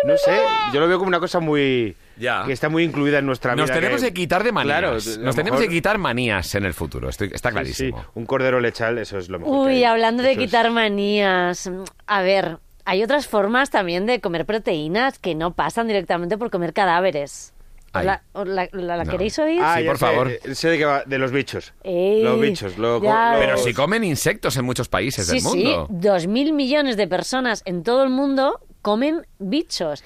No 0.04 0.16
sé, 0.16 0.38
yo 0.72 0.80
lo 0.80 0.88
veo 0.88 0.98
como 0.98 1.08
una 1.08 1.20
cosa 1.20 1.40
muy... 1.40 1.94
Ya. 2.16 2.44
Que 2.46 2.52
está 2.52 2.68
muy 2.68 2.84
incluida 2.84 3.18
en 3.18 3.26
nuestra 3.26 3.56
Nos 3.56 3.66
vida. 3.70 3.80
tenemos 3.80 4.02
que 4.02 4.12
quitar 4.12 4.44
de 4.44 4.52
manías. 4.52 4.78
Claro, 4.78 4.92
Nos 5.24 5.36
tenemos 5.36 5.60
que 5.60 5.68
quitar 5.68 5.96
manías 5.98 6.54
en 6.54 6.64
el 6.66 6.74
futuro. 6.74 7.08
Estoy- 7.08 7.30
está 7.32 7.50
clarísimo. 7.50 7.98
sí, 8.00 8.06
un 8.14 8.26
cordero 8.26 8.60
lechal, 8.60 8.98
eso 8.98 9.16
es 9.18 9.28
lo 9.30 9.38
mejor. 9.38 9.54
que 9.54 9.72
Uy, 9.72 9.76
hay. 9.78 9.84
hablando 9.84 10.22
de 10.22 10.32
Eso 10.32 10.40
es- 10.40 10.46
quitar 10.46 10.70
manías. 10.70 11.70
A 12.06 12.20
ver, 12.22 12.58
hay 12.84 13.02
otras 13.02 13.26
formas 13.26 13.70
también 13.70 14.04
de 14.04 14.20
comer 14.20 14.44
proteínas 14.44 15.18
que 15.18 15.34
no 15.34 15.54
pasan 15.54 15.86
directamente 15.86 16.36
por 16.36 16.50
comer 16.50 16.72
cadáveres. 16.74 17.54
¿La, 17.94 18.22
os 18.34 18.46
la, 18.46 18.68
la- 18.72 18.96
la 18.98 19.04
No. 19.04 19.10
queréis 19.10 19.36
oír? 19.40 19.60
Ah, 19.64 19.76
Sí, 19.78 19.84
por 19.84 19.98
sé, 19.98 20.06
favor. 20.06 20.28
eh, 20.30 20.54
Sé 20.54 20.68
de 20.68 20.78
qué 20.78 20.84
va, 20.84 21.02
de 21.04 21.18
los 21.18 21.32
bichos. 21.32 21.72
Ey, 21.82 22.22
los 22.22 22.38
bichos. 22.40 22.76
lo- 22.78 23.02
ya. 23.02 23.32
lo- 23.32 23.40
Pero 23.40 23.56
si 23.56 23.72
comen 23.74 24.04
insectos 24.04 24.56
en 24.58 24.64
muchos 24.64 24.88
países 24.88 25.26
Sí, 25.26 25.36
del 25.36 25.42
mundo. 25.42 25.86
sí, 25.88 25.94
dos 25.96 26.26
mil 26.26 26.52
millones 26.52 26.96
de 26.96 27.08
personas 27.08 27.62
en 27.64 27.82
todo 27.82 28.04
el 28.04 28.10
mundo 28.10 28.60
comen 28.82 29.26
bichos. 29.38 30.02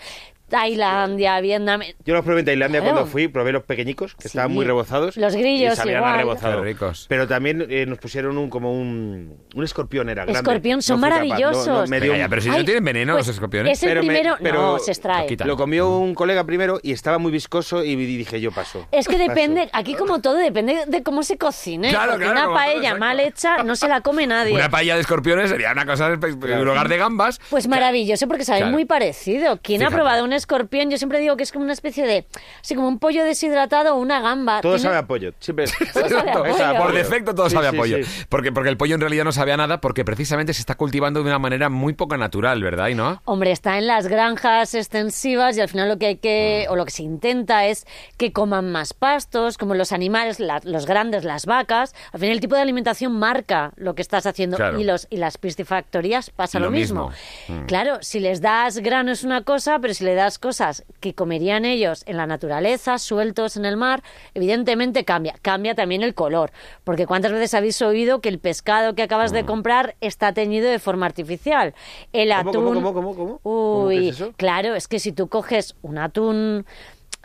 Tailandia, 0.55 1.41
Vietnam. 1.41 1.81
Yo 2.05 2.15
los 2.15 2.25
probé 2.25 2.41
en 2.41 2.47
Tailandia 2.47 2.81
Claro. 2.81 2.95
cuando 2.97 3.11
fui, 3.11 3.29
probé 3.29 3.53
los 3.53 3.65
pequeñicos, 3.65 4.15
que 4.15 4.23
Sí. 4.23 4.29
estaban 4.29 4.53
muy 4.53 4.65
rebozados. 4.65 5.17
Los 5.17 5.35
grillos 5.35 5.75
y 5.75 5.77
sabían 5.77 5.97
igual. 5.99 6.15
a 6.15 6.17
rebozado. 6.19 6.59
Qué 6.63 6.69
ricos. 6.69 7.07
Pero 7.09 7.27
también 7.29 7.67
eh, 7.69 7.87
nos 7.87 7.99
pusieron 7.99 8.39
un 8.39 8.49
como 8.51 8.73
un, 8.73 9.37
un 9.55 9.65
escorpión, 9.65 10.09
era 10.09 10.25
grande. 10.25 10.39
Escorpión, 10.39 10.81
son 10.83 10.97
No 11.01 11.01
maravillosos. 11.09 11.67
no- 11.67 11.81
no, 11.83 11.87
me 11.87 12.01
dio 12.01 12.13
Venga, 12.13 12.19
ya, 12.19 12.25
un- 12.27 12.31
pero 12.31 12.43
si 12.43 12.49
Ay, 12.51 12.59
no 12.59 12.65
tienen 12.65 12.85
veneno 12.85 13.13
pues, 13.15 13.27
los 13.27 13.35
escorpiones. 13.37 13.73
Es 13.79 13.83
el 13.83 13.89
Pero 13.91 14.03
me- 14.03 14.07
primero. 14.09 14.37
pero- 14.43 14.63
no, 14.63 14.79
se 14.79 14.91
extrae. 14.93 15.37
Lo 15.45 15.57
comió 15.57 15.99
un 15.99 16.15
colega 16.15 16.45
primero 16.45 16.79
y 16.83 16.93
estaba 16.93 17.19
muy 17.19 17.33
viscoso 17.33 17.83
y 17.83 17.97
dije 17.97 18.41
yo 18.41 18.53
paso. 18.53 18.87
Es 18.93 19.09
que 19.09 19.17
paso. 19.17 19.29
depende, 19.29 19.69
aquí 19.73 19.95
como 19.95 20.21
todo, 20.21 20.37
depende 20.37 20.85
de 20.87 21.03
cómo 21.03 21.23
se 21.23 21.37
cocine. 21.37 21.91
Claro, 21.91 22.17
claro, 22.17 22.33
una 22.33 22.45
todo, 22.45 22.55
paella 22.55 22.95
mal 22.97 23.21
hecha 23.21 23.63
no 23.65 23.77
se 23.77 23.89
la 23.89 24.01
come 24.01 24.27
nadie. 24.27 24.55
Una 24.55 24.71
paella 24.71 24.95
de 24.95 25.01
escorpiones 25.01 25.51
sería 25.51 25.73
una 25.73 25.87
cosa 25.87 26.13
en 26.13 26.65
lugar 26.65 26.89
de 26.89 26.97
gambas. 26.97 27.41
Pues 27.51 27.67
maravilloso, 27.69 28.27
porque 28.29 28.45
sabe 28.45 28.61
Claro. 28.61 28.73
muy 28.73 28.85
parecido. 28.85 29.59
Quien 29.63 29.83
ha 29.83 29.91
probado 29.91 30.25
un 30.25 30.33
escorpión, 30.33 30.44
yo 30.91 30.99
siempre 30.99 31.19
digo 31.21 31.37
que 31.37 31.43
es 31.43 31.53
como 31.53 31.65
una 31.65 31.73
especie 31.73 32.07
de. 32.07 32.27
Así 32.61 32.75
como 32.75 32.89
un 32.89 32.99
pollo 32.99 33.25
deshidratado 33.25 33.95
o 33.95 33.99
una 33.99 34.21
gamba. 34.21 34.61
Todo 34.61 34.73
Tiene- 34.75 34.83
sabe 34.83 34.97
a 34.99 35.07
pollo. 35.07 35.33
Siempre. 35.41 35.67
Todo 35.93 36.09
sabe 36.09 36.31
a 36.31 36.33
Todo 36.33 36.43
pollo. 36.45 36.57
sabe 36.57 36.77
a 36.77 36.83
Por 36.83 36.93
defecto 36.95 37.35
todo 37.35 37.49
Sí, 37.49 37.55
sabe 37.55 37.71
sí, 37.71 37.77
a 37.77 37.79
pollo. 37.79 38.05
sí. 38.05 38.25
Porque, 38.29 38.53
porque 38.53 38.69
el 38.71 38.77
pollo 38.77 38.95
en 38.95 39.01
realidad 39.01 39.25
no 39.25 39.33
sabe 39.33 39.53
a 39.53 39.57
nada 39.57 39.81
porque 39.81 40.05
precisamente 40.05 40.53
se 40.55 40.61
está 40.61 40.75
cultivando 40.77 41.23
de 41.23 41.27
una 41.29 41.39
manera 41.39 41.69
muy 41.69 41.93
poco 41.95 42.17
natural, 42.17 42.63
¿verdad? 42.63 42.89
¿Y 42.89 42.95
no? 42.95 43.21
Hombre, 43.25 43.51
está 43.53 43.79
en 43.79 43.87
las 43.87 44.07
granjas 44.09 44.75
extensivas 44.75 45.57
y 45.57 45.61
al 45.61 45.69
final 45.69 45.89
lo 45.89 45.99
que 45.99 46.07
hay 46.07 46.15
Mm. 46.15 46.19
que, 46.19 46.67
o 46.71 46.77
lo 46.77 46.85
que 46.85 46.91
se 46.91 47.03
intenta 47.03 47.67
es 47.67 47.87
que 48.17 48.33
coman 48.33 48.71
más 48.73 48.93
pastos, 48.95 49.59
como 49.59 49.75
los 49.75 49.93
animales, 49.93 50.41
la- 50.41 50.61
los 50.65 50.87
grandes, 50.87 51.25
las 51.25 51.47
vacas. 51.47 51.95
Al 52.13 52.21
final 52.21 52.35
el 52.35 52.41
tipo 52.41 52.55
de 52.55 52.63
alimentación 52.63 53.13
marca 53.19 53.73
lo 53.77 53.95
que 53.95 54.03
estás 54.03 54.27
haciendo 54.27 54.57
Claro. 54.57 54.81
y 54.81 54.85
los 54.85 55.07
y 55.11 55.17
las 55.17 55.39
piscifactorías 55.39 56.31
pasa 56.31 56.59
Lo 56.59 56.67
lo, 56.67 56.71
mismo. 56.71 57.11
mismo. 57.49 57.63
Mm. 57.63 57.67
Claro, 57.67 57.99
si 58.01 58.21
les 58.21 58.41
das 58.41 58.79
grano 58.79 59.11
es 59.13 59.25
una 59.25 59.43
cosa, 59.43 59.79
pero 59.81 59.93
si 59.95 60.05
le 60.05 60.15
das 60.15 60.34
cosas 60.39 60.85
que 61.01 61.15
comerían 61.15 61.65
ellos 61.65 62.03
en 62.07 62.17
la 62.17 62.27
naturaleza, 62.27 62.99
sueltos 62.99 63.57
en 63.57 63.65
el 63.65 63.77
mar, 63.77 64.03
evidentemente 64.35 65.05
cambia. 65.05 65.35
Cambia 65.43 65.75
también 65.75 66.03
el 66.03 66.15
color, 66.15 66.51
porque 66.85 67.07
cuántas 67.07 67.33
veces 67.33 67.55
habéis 67.55 67.81
oído 67.83 68.21
que 68.21 68.29
el 68.29 68.39
pescado 68.39 68.95
que 68.95 69.03
acabas 69.03 69.33
Mm. 69.33 69.35
de 69.35 69.45
comprar 69.47 69.97
está 70.01 70.33
teñido 70.33 70.69
de 70.71 70.79
forma 70.79 71.07
artificial. 71.07 71.75
El 72.13 72.31
¿Cómo, 72.31 72.51
atún 72.51 72.65
cómo, 72.65 72.75
cómo, 72.75 72.95
cómo, 72.95 73.15
cómo? 73.15 73.39
¿Cómo 73.43 73.89
que 73.89 73.95
Uy, 73.97 74.09
es 74.09 74.17
eso? 74.17 74.33
claro, 74.37 74.75
es 74.75 74.89
que 74.89 74.99
si 74.99 75.13
tú 75.13 75.29
coges 75.29 75.75
un 75.83 75.99
atún... 75.99 76.67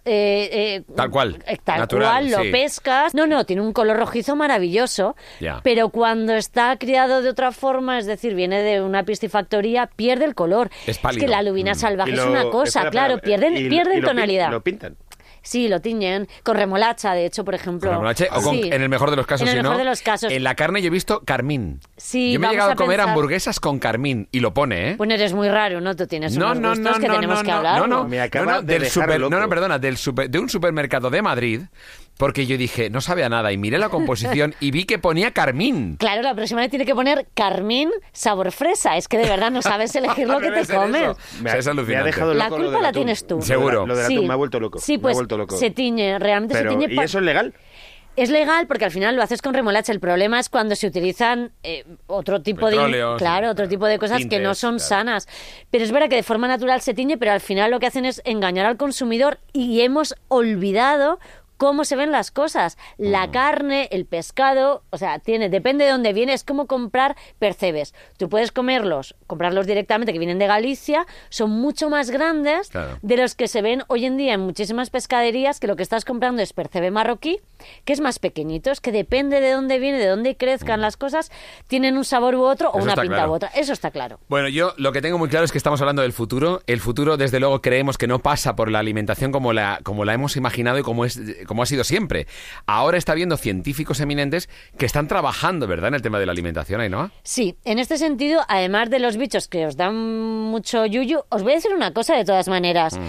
eh, 0.05 0.49
eh, 0.51 0.83
Tal 0.95 1.09
cual, 1.09 1.43
tal 1.63 1.79
natural, 1.79 2.09
cual, 2.09 2.31
lo 2.31 2.41
sí. 2.43 2.51
pescas. 2.51 3.13
No, 3.13 3.27
no, 3.27 3.45
tiene 3.45 3.61
un 3.61 3.73
color 3.73 3.97
rojizo 3.97 4.35
maravilloso. 4.35 5.15
Pero 5.63 5.89
cuando 5.89 6.33
está 6.33 6.77
criado 6.77 7.21
de 7.21 7.29
otra 7.29 7.51
forma, 7.51 7.97
es 7.99 8.05
decir, 8.05 8.33
viene 8.35 8.61
de 8.61 8.81
una 8.81 9.03
piscifactoría, 9.03 9.87
pierde 9.95 10.25
el 10.25 10.35
color. 10.35 10.69
Es 10.87 10.97
pálido. 10.99 11.25
que 11.25 11.29
la 11.31 11.41
lubina 11.41 11.71
Mm. 11.71 11.75
salvaje 11.75 12.13
es 12.13 12.19
una 12.19 12.43
cosa, 12.49 12.79
espera, 12.79 12.91
claro, 12.91 13.19
pierden, 13.21 13.55
y 13.57 13.69
pierden 13.69 13.97
y 13.97 14.01
lo 14.01 14.07
pin- 14.07 14.11
tonalidad. 14.11 14.51
Lo 14.51 14.61
pintan. 14.61 14.95
Sí, 15.49 15.67
lo 15.67 15.81
tiñen 15.81 16.27
con 16.43 16.55
remolacha, 16.55 17.13
de 17.13 17.25
hecho, 17.25 17.43
por 17.43 17.55
ejemplo. 17.55 17.89
Con 17.89 17.97
remolacha, 17.97 18.25
o 18.33 18.41
con- 18.43 18.53
Sí. 18.55 18.69
en 18.71 18.83
el 18.83 18.87
mejor 18.89 19.09
de 19.09 19.15
los 19.15 19.25
casos, 19.25 19.47
En 19.47 19.47
el 19.47 19.59
si 19.59 19.63
no, 19.63 19.69
mejor 19.69 19.83
de 19.83 19.89
los 19.89 20.01
casos. 20.03 20.31
En 20.31 20.43
la 20.43 20.53
carne 20.53 20.79
yo 20.83 20.87
he 20.87 20.91
visto 20.91 21.21
carmín. 21.25 21.79
Sí, 21.97 22.33
yo 22.33 22.39
me 22.39 22.45
he 22.47 22.51
llegado 22.51 22.69
a, 22.71 22.75
comer 22.75 22.97
pensar- 22.99 23.09
hamburguesas 23.09 23.59
con 23.59 23.79
carmín 23.79 24.27
y 24.31 24.41
lo 24.41 24.53
pone, 24.53 24.91
¿eh? 24.91 24.95
Bueno, 24.95 25.15
eres 25.15 25.33
muy 25.33 25.49
raro, 25.49 25.81
¿no? 25.81 25.95
Tú 25.95 26.05
tienes 26.05 26.37
no, 26.37 26.45
unos 26.51 26.59
no, 26.59 26.69
gustos 26.69 26.91
no, 26.97 26.99
que 27.01 27.07
no, 27.07 27.15
tenemos 27.15 27.37
no, 27.37 27.43
que 27.43 27.49
no, 27.51 27.57
hablar. 27.57 27.79
no, 27.79 27.87
no, 27.87 28.07
Me 28.07 28.21
acaba 28.21 28.45
no, 28.45 28.51
no, 28.51 28.61
de 28.61 28.79
del 28.79 28.89
super- 28.91 29.19
loco. 29.19 29.31
no, 29.35 29.39
no, 29.39 29.49
perdona, 29.49 29.79
del 29.79 29.97
super- 29.97 30.29
de 30.29 30.37
un 30.37 30.49
supermercado 30.49 31.09
de 31.09 31.21
Madrid, 31.23 31.61
porque 32.19 32.45
yo 32.45 32.57
dije, 32.57 32.89
no 32.89 32.99
sabe 32.99 33.23
a 33.23 33.29
nada, 33.29 33.53
y 33.53 33.57
miré 33.57 33.77
la 33.77 33.87
composición 33.87 34.53
y 34.59 34.71
vi 34.71 34.83
que 34.83 34.99
ponía 34.99 35.31
carmín. 35.31 35.95
Claro, 35.95 36.21
la 36.21 36.35
próxima 36.35 36.59
vez 36.59 36.69
tiene 36.69 36.85
que 36.85 36.93
poner 36.93 37.27
carmín 37.33 37.89
sabor 38.11 38.51
fresa. 38.51 38.97
Es 38.97 39.07
que 39.07 39.17
de 39.17 39.23
verdad 39.29 39.51
no 39.51 39.61
sabes 39.61 39.95
elegir 39.95 40.27
lo 40.27 40.37
que 40.41 40.51
te 40.51 40.65
comes. 40.67 41.01
Me 41.01 41.07
O 41.07 41.15
sea, 41.15 41.53
ha, 41.53 41.57
es 41.57 41.87
me 41.87 41.95
ha 41.95 42.03
dejado 42.03 42.33
La 42.33 42.49
loco 42.49 42.57
lo 42.59 42.65
culpa 42.65 42.81
la 42.81 42.91
tienes 42.91 43.25
tú. 43.25 43.35
Lo 43.35 43.39
de- 43.39 43.45
Seguro. 43.47 43.87
Lo 43.87 43.95
del 43.95 44.05
atún 44.05 44.27
me 44.27 44.33
ha 44.33 44.35
vuelto 44.35 44.59
loco. 44.59 44.79
Sí, 44.79 44.93
me 44.93 44.97
ha 44.97 45.01
pues 45.03 45.15
vuelto 45.15 45.37
loco. 45.37 45.55
se 45.55 45.71
tiñe, 45.71 46.19
realmente 46.19 46.55
Pero, 46.55 46.71
se 46.73 46.77
tiñe. 46.77 46.93
¿y 46.93 46.99
eso 46.99 47.19
es 47.19 47.23
legal? 47.23 47.53
Es 48.17 48.29
legal 48.29 48.67
porque 48.67 48.83
al 48.83 48.91
final 48.91 49.15
lo 49.15 49.23
haces 49.23 49.41
con 49.41 49.53
remolacha. 49.53 49.93
El 49.93 50.01
problema 50.01 50.41
es 50.41 50.49
cuando 50.49 50.75
se 50.75 50.87
utilizan 50.87 51.53
eh, 51.63 51.85
otro 52.07 52.41
tipo 52.41 52.65
Petróleo, 52.65 53.13
de 53.13 53.17
claro, 53.17 53.47
sí, 53.47 53.51
otro 53.51 53.69
tipo 53.69 53.85
de 53.85 53.97
cosas 53.97 54.25
que 54.29 54.39
no 54.39 54.55
son 54.55 54.71
claro. 54.75 54.89
sanas. 54.89 55.27
Pero 55.71 55.85
es 55.85 55.91
verdad 55.93 56.09
que 56.09 56.17
de 56.17 56.23
forma 56.23 56.49
natural 56.49 56.81
se 56.81 56.93
tiñe, 56.93 57.17
pero 57.17 57.31
al 57.31 57.39
final 57.39 57.71
lo 57.71 57.79
que 57.79 57.87
hacen 57.87 58.03
es 58.03 58.21
engañar 58.25 58.65
al 58.65 58.75
consumidor 58.75 59.39
y 59.53 59.79
hemos 59.81 60.15
olvidado 60.27 61.19
cómo 61.59 61.83
se 61.83 61.95
ven 61.97 62.11
las 62.11 62.31
cosas. 62.31 62.77
La 62.97 63.27
Mm. 63.27 63.31
carne, 63.31 63.87
el 63.91 64.05
pescado, 64.05 64.81
o 64.91 64.97
sea, 64.97 65.19
tiene, 65.19 65.49
depende 65.49 65.83
de 65.85 65.91
dónde 65.91 66.13
viene, 66.13 66.33
es 66.33 66.43
como 66.45 66.65
comprar 66.67 67.15
percebes. 67.37 67.93
Tú 68.17 68.29
puedes 68.29 68.51
comerlos, 68.53 69.13
comprarlos 69.27 69.67
directamente, 69.67 70.13
que 70.13 70.19
vienen 70.19 70.39
de 70.39 70.47
Galicia, 70.47 71.05
son 71.29 71.51
mucho 71.51 71.89
más 71.89 72.09
grandes 72.11 72.69
Claro. 72.69 72.97
de 73.01 73.17
los 73.17 73.35
que 73.35 73.47
se 73.49 73.61
ven 73.61 73.83
hoy 73.87 74.05
en 74.05 74.15
día 74.15 74.33
en 74.33 74.39
muchísimas 74.39 74.89
pescaderías, 74.89 75.59
que 75.59 75.67
lo 75.67 75.75
que 75.75 75.83
estás 75.83 76.05
comprando 76.05 76.41
es 76.41 76.53
percebe 76.53 76.91
marroquí, 76.91 77.39
que 77.83 77.91
es 77.91 77.99
más 77.99 78.19
pequeñito, 78.19 78.71
es 78.71 78.79
que 78.79 78.93
depende 78.93 79.41
de 79.41 79.51
dónde 79.51 79.79
viene, 79.79 79.99
de 79.99 80.07
dónde 80.07 80.37
crezcan 80.37 80.79
las 80.79 80.95
cosas, 80.95 81.29
tienen 81.67 81.97
un 81.97 82.05
sabor 82.05 82.35
u 82.35 82.43
otro 82.45 82.69
o 82.71 82.77
Mm. 82.77 82.79
Eso 82.79 82.83
una 82.85 82.95
pinta 83.01 83.15
claro. 83.17 83.31
u 83.31 83.35
otra. 83.35 83.49
Eso 83.53 83.73
está 83.73 83.91
claro. 83.91 84.19
Bueno, 84.29 84.47
yo 84.47 84.73
lo 84.77 84.93
que 84.93 85.01
tengo 85.01 85.17
muy 85.17 85.27
claro 85.27 85.43
es 85.43 85.51
que 85.51 85.57
estamos 85.57 85.81
hablando 85.81 86.01
del 86.03 86.13
futuro. 86.13 86.61
El 86.67 86.79
futuro, 86.79 87.17
desde 87.17 87.41
luego, 87.41 87.61
creemos 87.61 87.97
que 87.97 88.07
no 88.07 88.19
pasa 88.19 88.55
por 88.55 88.71
la 88.71 88.79
alimentación 88.79 89.33
como 89.33 89.51
la, 89.51 89.81
como 89.83 90.05
la 90.05 90.13
hemos 90.13 90.37
imaginado 90.37 90.79
y 90.79 90.83
como, 90.83 91.03
es, 91.03 91.19
como 91.49 91.63
ha 91.63 91.65
sido 91.65 91.83
siempre. 91.83 92.27
Ahora 92.67 92.99
está 92.99 93.13
habiendo 93.13 93.35
científicos 93.35 93.99
eminentes 93.99 94.47
que 94.77 94.85
están 94.85 95.07
trabajando, 95.07 95.65
¿verdad?, 95.65 95.87
en 95.87 95.95
el 95.95 96.01
tema 96.03 96.19
de 96.19 96.27
la 96.27 96.31
alimentación, 96.31 96.89
¿no? 96.91 97.09
Sí, 97.23 97.57
en 97.65 97.79
este 97.79 97.97
sentido, 97.97 98.41
además 98.47 98.91
de 98.91 98.99
los 98.99 99.17
bichos 99.17 99.47
que 99.47 99.65
os 99.65 99.75
dan 99.75 99.95
mucho 99.95 100.85
yuyu, 100.85 101.23
os 101.29 101.41
voy 101.41 101.53
a 101.53 101.55
decir 101.55 101.73
una 101.73 101.91
cosa 101.91 102.15
de 102.15 102.23
todas 102.23 102.47
maneras. 102.47 102.99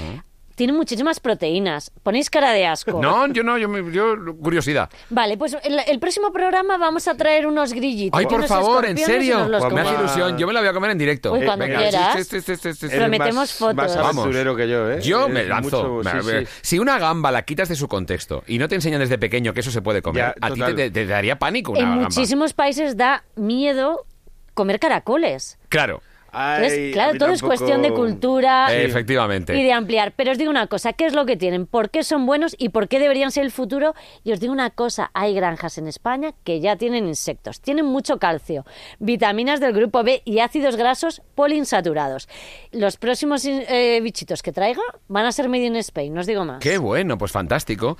Tienen 0.60 0.76
muchísimas 0.76 1.20
proteínas. 1.20 1.90
Ponéis 2.02 2.28
cara 2.28 2.52
de 2.52 2.66
asco. 2.66 3.00
No, 3.00 3.26
yo 3.28 3.42
no, 3.42 3.56
yo, 3.56 3.66
me- 3.66 3.90
yo 3.94 4.14
curiosidad. 4.42 4.90
Vale, 5.08 5.38
pues 5.38 5.56
el, 5.64 5.78
el 5.88 5.98
próximo 5.98 6.32
programa 6.34 6.76
vamos 6.76 7.08
a 7.08 7.16
traer 7.16 7.46
unos 7.46 7.72
grillitos. 7.72 8.20
Ay, 8.20 8.26
por 8.26 8.46
favor, 8.46 8.84
¿en 8.84 8.98
serio? 8.98 9.48
Pues 9.48 9.72
me 9.72 9.80
hace 9.80 9.94
ilusión. 9.94 10.36
Yo 10.36 10.46
me 10.46 10.52
la 10.52 10.60
voy 10.60 10.68
a 10.68 10.74
comer 10.74 10.90
en 10.90 10.98
directo. 10.98 11.32
Uy, 11.32 11.46
cuando 11.46 11.64
venga, 11.64 11.78
quieras. 11.78 12.26
sí, 12.28 12.42
sí, 12.42 12.56
sí, 12.74 12.88
Prometemos 12.94 13.34
más- 13.36 13.52
fotos. 13.54 13.74
Más 13.74 13.96
Vamos. 13.96 14.18
aventurero 14.18 14.54
que 14.54 14.68
yo, 14.68 14.90
¿eh? 14.90 15.00
Yo 15.00 15.30
me 15.30 15.44
lanzo. 15.44 15.88
mucho- 15.88 16.10
Me- 16.14 16.20
sí, 16.20 16.26
me- 16.30 16.44
sí. 16.44 16.52
Si 16.60 16.78
una 16.78 16.98
gamba 16.98 17.30
la 17.32 17.40
quitas 17.46 17.70
de 17.70 17.76
su 17.76 17.88
contexto 17.88 18.44
y 18.46 18.58
no 18.58 18.68
te 18.68 18.74
enseñan 18.74 19.00
desde 19.00 19.16
pequeño 19.16 19.54
que 19.54 19.60
eso 19.60 19.70
se 19.70 19.80
puede 19.80 20.02
comer, 20.02 20.34
Ya, 20.38 20.46
a 20.46 20.50
ti 20.52 20.60
te, 20.76 20.90
te 20.90 21.06
daría 21.06 21.38
pánico 21.38 21.72
una 21.72 21.80
En 21.80 21.86
gamba. 21.88 22.02
muchísimos 22.04 22.52
países 22.52 22.98
da 22.98 23.24
miedo 23.34 24.04
comer 24.52 24.78
caracoles. 24.78 25.58
Claro, 25.70 26.02
Ay, 26.32 26.90
claro, 26.92 27.18
todo 27.18 27.30
es 27.32 27.42
cuestión 27.42 27.82
de 27.82 27.92
cultura 27.92 28.72
Eh, 28.74 28.84
efectivamente. 28.84 29.56
y 29.56 29.62
de 29.62 29.72
ampliar. 29.72 30.12
Pero 30.16 30.32
os 30.32 30.38
digo 30.38 30.50
una 30.50 30.66
cosa, 30.66 30.92
¿qué 30.92 31.06
es 31.06 31.12
lo 31.14 31.26
que 31.26 31.36
tienen? 31.36 31.66
¿Por 31.66 31.90
qué 31.90 32.04
son 32.04 32.26
buenos 32.26 32.54
y 32.58 32.68
por 32.70 32.88
qué 32.88 32.98
deberían 32.98 33.30
ser 33.30 33.44
el 33.44 33.50
futuro? 33.50 33.94
Y 34.24 34.32
os 34.32 34.40
digo 34.40 34.52
una 34.52 34.70
cosa, 34.70 35.10
hay 35.14 35.34
granjas 35.34 35.78
en 35.78 35.86
España 35.88 36.32
que 36.44 36.60
ya 36.60 36.76
tienen 36.76 37.06
insectos, 37.08 37.60
tienen 37.60 37.86
mucho 37.86 38.18
calcio, 38.18 38.64
vitaminas 38.98 39.60
del 39.60 39.72
grupo 39.72 40.02
B 40.02 40.22
y 40.24 40.38
ácidos 40.40 40.76
grasos 40.76 41.22
poliinsaturados. 41.34 42.28
Los 42.72 42.96
próximos 42.96 43.44
eh, 43.44 44.00
bichitos 44.02 44.42
que 44.42 44.52
traiga 44.52 44.82
van 45.08 45.26
a 45.26 45.32
ser 45.32 45.48
made 45.48 45.64
in 45.64 45.76
Spain, 45.76 46.12
no 46.14 46.20
os 46.20 46.26
digo 46.26 46.44
más. 46.44 46.60
Qué 46.60 46.78
bueno, 46.78 47.18
pues 47.18 47.32
fantástico. 47.32 47.96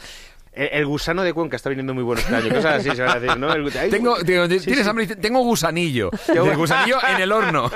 El, 0.52 0.68
el 0.72 0.86
gusano 0.86 1.22
de 1.22 1.32
Cuenca 1.32 1.56
está 1.56 1.68
viniendo 1.68 1.94
muy 1.94 2.02
bueno 2.02 2.20
este 2.20 2.34
año. 2.34 2.48
Cosas 2.48 2.80
así 2.80 2.90
se 2.96 3.02
van 3.02 3.16
a 3.16 3.20
decir, 3.20 3.38
¿no? 3.38 3.52
El- 3.52 3.78
ay, 3.78 3.90
Tengo, 3.90 4.16
digo, 4.22 4.46
sí, 4.48 4.58
¿Tienes 4.60 4.82
sí. 4.84 4.88
hambre? 4.90 5.06
Dice, 5.06 5.16
Tengo 5.20 5.40
gusanillo. 5.42 6.10
El 6.28 6.56
gusanillo 6.56 6.98
en 7.14 7.20
el 7.22 7.30
horno. 7.32 7.70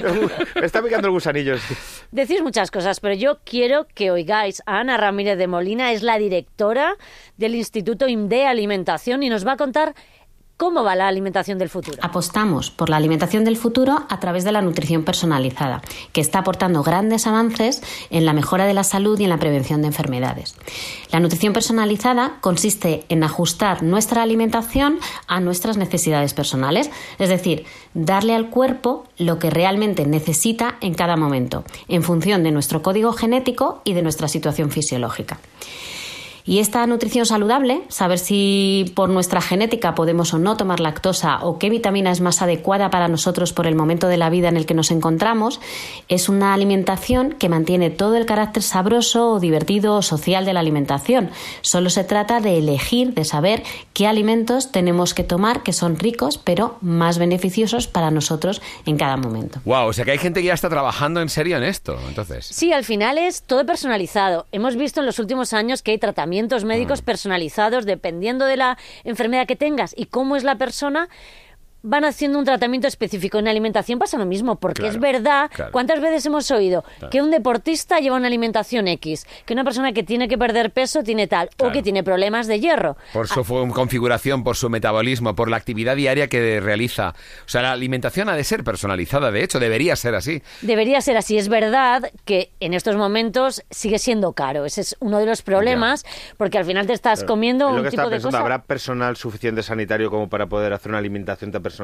Me 0.60 0.66
está 0.66 0.82
picando 0.82 1.08
el 1.08 1.12
gusanillo. 1.12 1.56
sí. 1.58 1.74
Decís 2.10 2.42
muchas 2.42 2.70
cosas, 2.70 3.00
pero 3.00 3.14
yo 3.14 3.38
quiero 3.44 3.86
que 3.94 4.10
oigáis 4.10 4.62
a 4.66 4.78
Ana 4.80 4.96
Ramírez 4.96 5.38
de 5.38 5.46
Molina, 5.46 5.92
es 5.92 6.02
la 6.02 6.18
directora 6.18 6.94
del 7.36 7.54
Instituto 7.54 8.08
IMDE 8.08 8.46
Alimentación 8.46 9.22
y 9.22 9.28
nos 9.28 9.46
va 9.46 9.52
a 9.52 9.56
contar 9.56 9.94
cómo 10.56 10.84
va 10.84 10.94
la 10.94 11.08
alimentación 11.08 11.58
del 11.58 11.68
futuro. 11.68 11.98
Apostamos 12.00 12.70
por 12.70 12.88
la 12.88 12.96
alimentación 12.96 13.44
del 13.44 13.56
futuro 13.56 14.04
a 14.08 14.20
través 14.20 14.44
de 14.44 14.52
la 14.52 14.62
nutrición 14.62 15.04
personalizada, 15.04 15.82
que 16.12 16.20
está 16.20 16.40
aportando 16.40 16.82
grandes 16.82 17.26
avances 17.26 17.82
en 18.10 18.24
la 18.24 18.32
mejora 18.32 18.66
de 18.66 18.74
la 18.74 18.84
salud 18.84 19.18
y 19.20 19.24
en 19.24 19.30
la 19.30 19.38
prevención 19.38 19.82
de 19.82 19.88
enfermedades. 19.88 20.54
La 21.12 21.20
nutrición 21.20 21.52
personalizada 21.52 22.38
consiste 22.40 23.04
en 23.08 23.22
ajustar 23.22 23.82
nuestra 23.82 24.22
alimentación 24.22 24.98
a 25.26 25.40
nuestras 25.40 25.76
necesidades 25.76 26.32
personales, 26.32 26.90
es 27.18 27.28
decir, 27.28 27.64
darle 27.94 28.34
al 28.34 28.48
cuerpo 28.48 29.04
lo 29.18 29.38
que 29.38 29.50
realmente 29.50 30.06
necesita 30.06 30.76
en 30.80 30.94
cada 30.94 31.16
momento, 31.16 31.64
en 31.88 32.02
función 32.02 32.42
de 32.42 32.52
nuestro 32.52 32.82
código 32.82 33.12
genético 33.12 33.82
y 33.84 33.92
de 33.92 34.02
nuestra 34.02 34.28
situación 34.28 34.70
fisiológica. 34.70 35.38
Y 36.48 36.60
esta 36.60 36.86
nutrición 36.86 37.26
saludable, 37.26 37.82
saber 37.88 38.20
si 38.20 38.92
por 38.94 39.08
nuestra 39.08 39.40
genética 39.40 39.96
podemos 39.96 40.32
o 40.32 40.38
no 40.38 40.56
tomar 40.56 40.78
lactosa 40.78 41.40
o 41.42 41.58
qué 41.58 41.70
vitamina 41.70 42.12
es 42.12 42.20
más 42.20 42.40
adecuada 42.40 42.88
para 42.88 43.08
nosotros 43.08 43.52
por 43.52 43.66
el 43.66 43.74
momento 43.74 44.06
de 44.06 44.16
la 44.16 44.30
vida 44.30 44.48
en 44.48 44.56
el 44.56 44.64
que 44.64 44.74
nos 44.74 44.92
encontramos, 44.92 45.60
es 46.06 46.28
una 46.28 46.54
alimentación 46.54 47.32
que 47.32 47.48
mantiene 47.48 47.90
todo 47.90 48.14
el 48.14 48.26
carácter 48.26 48.62
sabroso 48.62 49.32
o 49.32 49.40
divertido 49.40 49.96
o 49.96 50.02
social 50.02 50.44
de 50.44 50.52
la 50.52 50.60
alimentación. 50.60 51.30
Solo 51.62 51.90
se 51.90 52.04
trata 52.04 52.38
de 52.38 52.58
elegir, 52.58 53.12
de 53.14 53.24
saber 53.24 53.64
qué 53.92 54.06
alimentos 54.06 54.70
tenemos 54.70 55.14
que 55.14 55.24
tomar 55.24 55.64
que 55.64 55.72
son 55.72 55.98
ricos 55.98 56.38
pero 56.38 56.78
más 56.80 57.18
beneficiosos 57.18 57.88
para 57.88 58.12
nosotros 58.12 58.62
en 58.84 58.98
cada 58.98 59.16
momento. 59.16 59.60
Wow, 59.64 59.88
o 59.88 59.92
sea 59.92 60.04
que 60.04 60.12
hay 60.12 60.18
gente 60.18 60.42
que 60.42 60.46
ya 60.46 60.54
está 60.54 60.68
trabajando 60.68 61.20
en 61.20 61.28
serio 61.28 61.56
en 61.56 61.64
esto, 61.64 61.98
entonces. 62.06 62.46
Sí, 62.46 62.72
al 62.72 62.84
final 62.84 63.18
es 63.18 63.42
todo 63.42 63.66
personalizado. 63.66 64.46
Hemos 64.52 64.76
visto 64.76 65.00
en 65.00 65.06
los 65.06 65.18
últimos 65.18 65.52
años 65.52 65.82
que 65.82 65.90
hay 65.90 65.98
tratamientos 65.98 66.35
médicos 66.64 67.02
Mm. 67.02 67.04
personalizados 67.04 67.86
dependiendo 67.86 68.44
de 68.44 68.56
la 68.56 68.78
enfermedad 69.04 69.46
que 69.46 69.56
tengas 69.56 69.94
y 69.96 70.06
cómo 70.06 70.36
es 70.36 70.44
la 70.44 70.56
persona. 70.56 71.08
Van 71.88 72.04
haciendo 72.04 72.38
un 72.40 72.44
tratamiento 72.44 72.88
específico. 72.88 73.38
En 73.38 73.46
alimentación 73.46 74.00
pasa 74.00 74.18
lo 74.18 74.26
mismo, 74.26 74.56
porque 74.56 74.82
Claro, 74.82 74.94
es 74.96 75.00
verdad. 75.00 75.50
claro. 75.54 75.70
¿Cuántas 75.70 76.00
veces 76.00 76.26
hemos 76.26 76.50
oído 76.50 76.82
que 77.12 77.22
un 77.22 77.30
deportista 77.30 78.00
lleva 78.00 78.16
una 78.16 78.26
alimentación 78.26 78.88
X? 78.88 79.24
Que 79.44 79.52
una 79.54 79.62
persona 79.62 79.92
que 79.92 80.02
tiene 80.02 80.26
que 80.26 80.36
perder 80.36 80.72
peso 80.72 81.04
tiene 81.04 81.28
tal, 81.28 81.46
o 81.46 81.56
Claro. 81.56 81.72
que 81.74 81.82
tiene 81.84 82.02
problemas 82.02 82.48
de 82.48 82.58
hierro. 82.58 82.96
Por 83.12 83.28
su 83.28 83.44
fu- 83.44 83.68
configuración, 83.70 84.42
por 84.42 84.56
su 84.56 84.68
metabolismo, 84.68 85.36
por 85.36 85.48
la 85.48 85.56
actividad 85.58 85.94
diaria 85.94 86.26
que 86.26 86.58
realiza. 86.58 87.10
O 87.44 87.48
sea, 87.48 87.62
la 87.62 87.70
alimentación 87.70 88.28
ha 88.28 88.34
de 88.34 88.42
ser 88.42 88.64
personalizada, 88.64 89.30
de 89.30 89.44
hecho, 89.44 89.60
debería 89.60 89.94
ser 89.94 90.16
así. 90.16 90.42
Debería 90.62 91.00
ser 91.00 91.16
así. 91.16 91.38
Es 91.38 91.48
verdad 91.48 92.10
que 92.24 92.50
en 92.58 92.74
estos 92.74 92.96
momentos 92.96 93.62
sigue 93.70 94.00
siendo 94.00 94.32
caro. 94.32 94.64
Ese 94.64 94.80
es 94.80 94.96
uno 94.98 95.18
de 95.20 95.26
los 95.26 95.42
problemas, 95.42 96.04
porque 96.36 96.58
al 96.58 96.64
final 96.64 96.88
te 96.88 96.94
estás 96.94 97.22
comiendo 97.22 97.68
Es 97.68 97.72
lo 97.74 97.78
un 97.78 97.84
que 97.84 97.90
tipo 97.90 98.02
de 98.02 98.08
pensando, 98.16 98.28
cosa. 98.32 98.40
¿habrá 98.42 98.62
personal 98.64 99.16
suficiente 99.16 99.62
sanitario 99.62 100.10
como 100.10 100.28
para 100.28 100.46
poder 100.46 100.72
hacer 100.72 100.90
una 100.90 100.98
alimentación 100.98 101.52
tan 101.52 101.62
personalizada? 101.62 101.75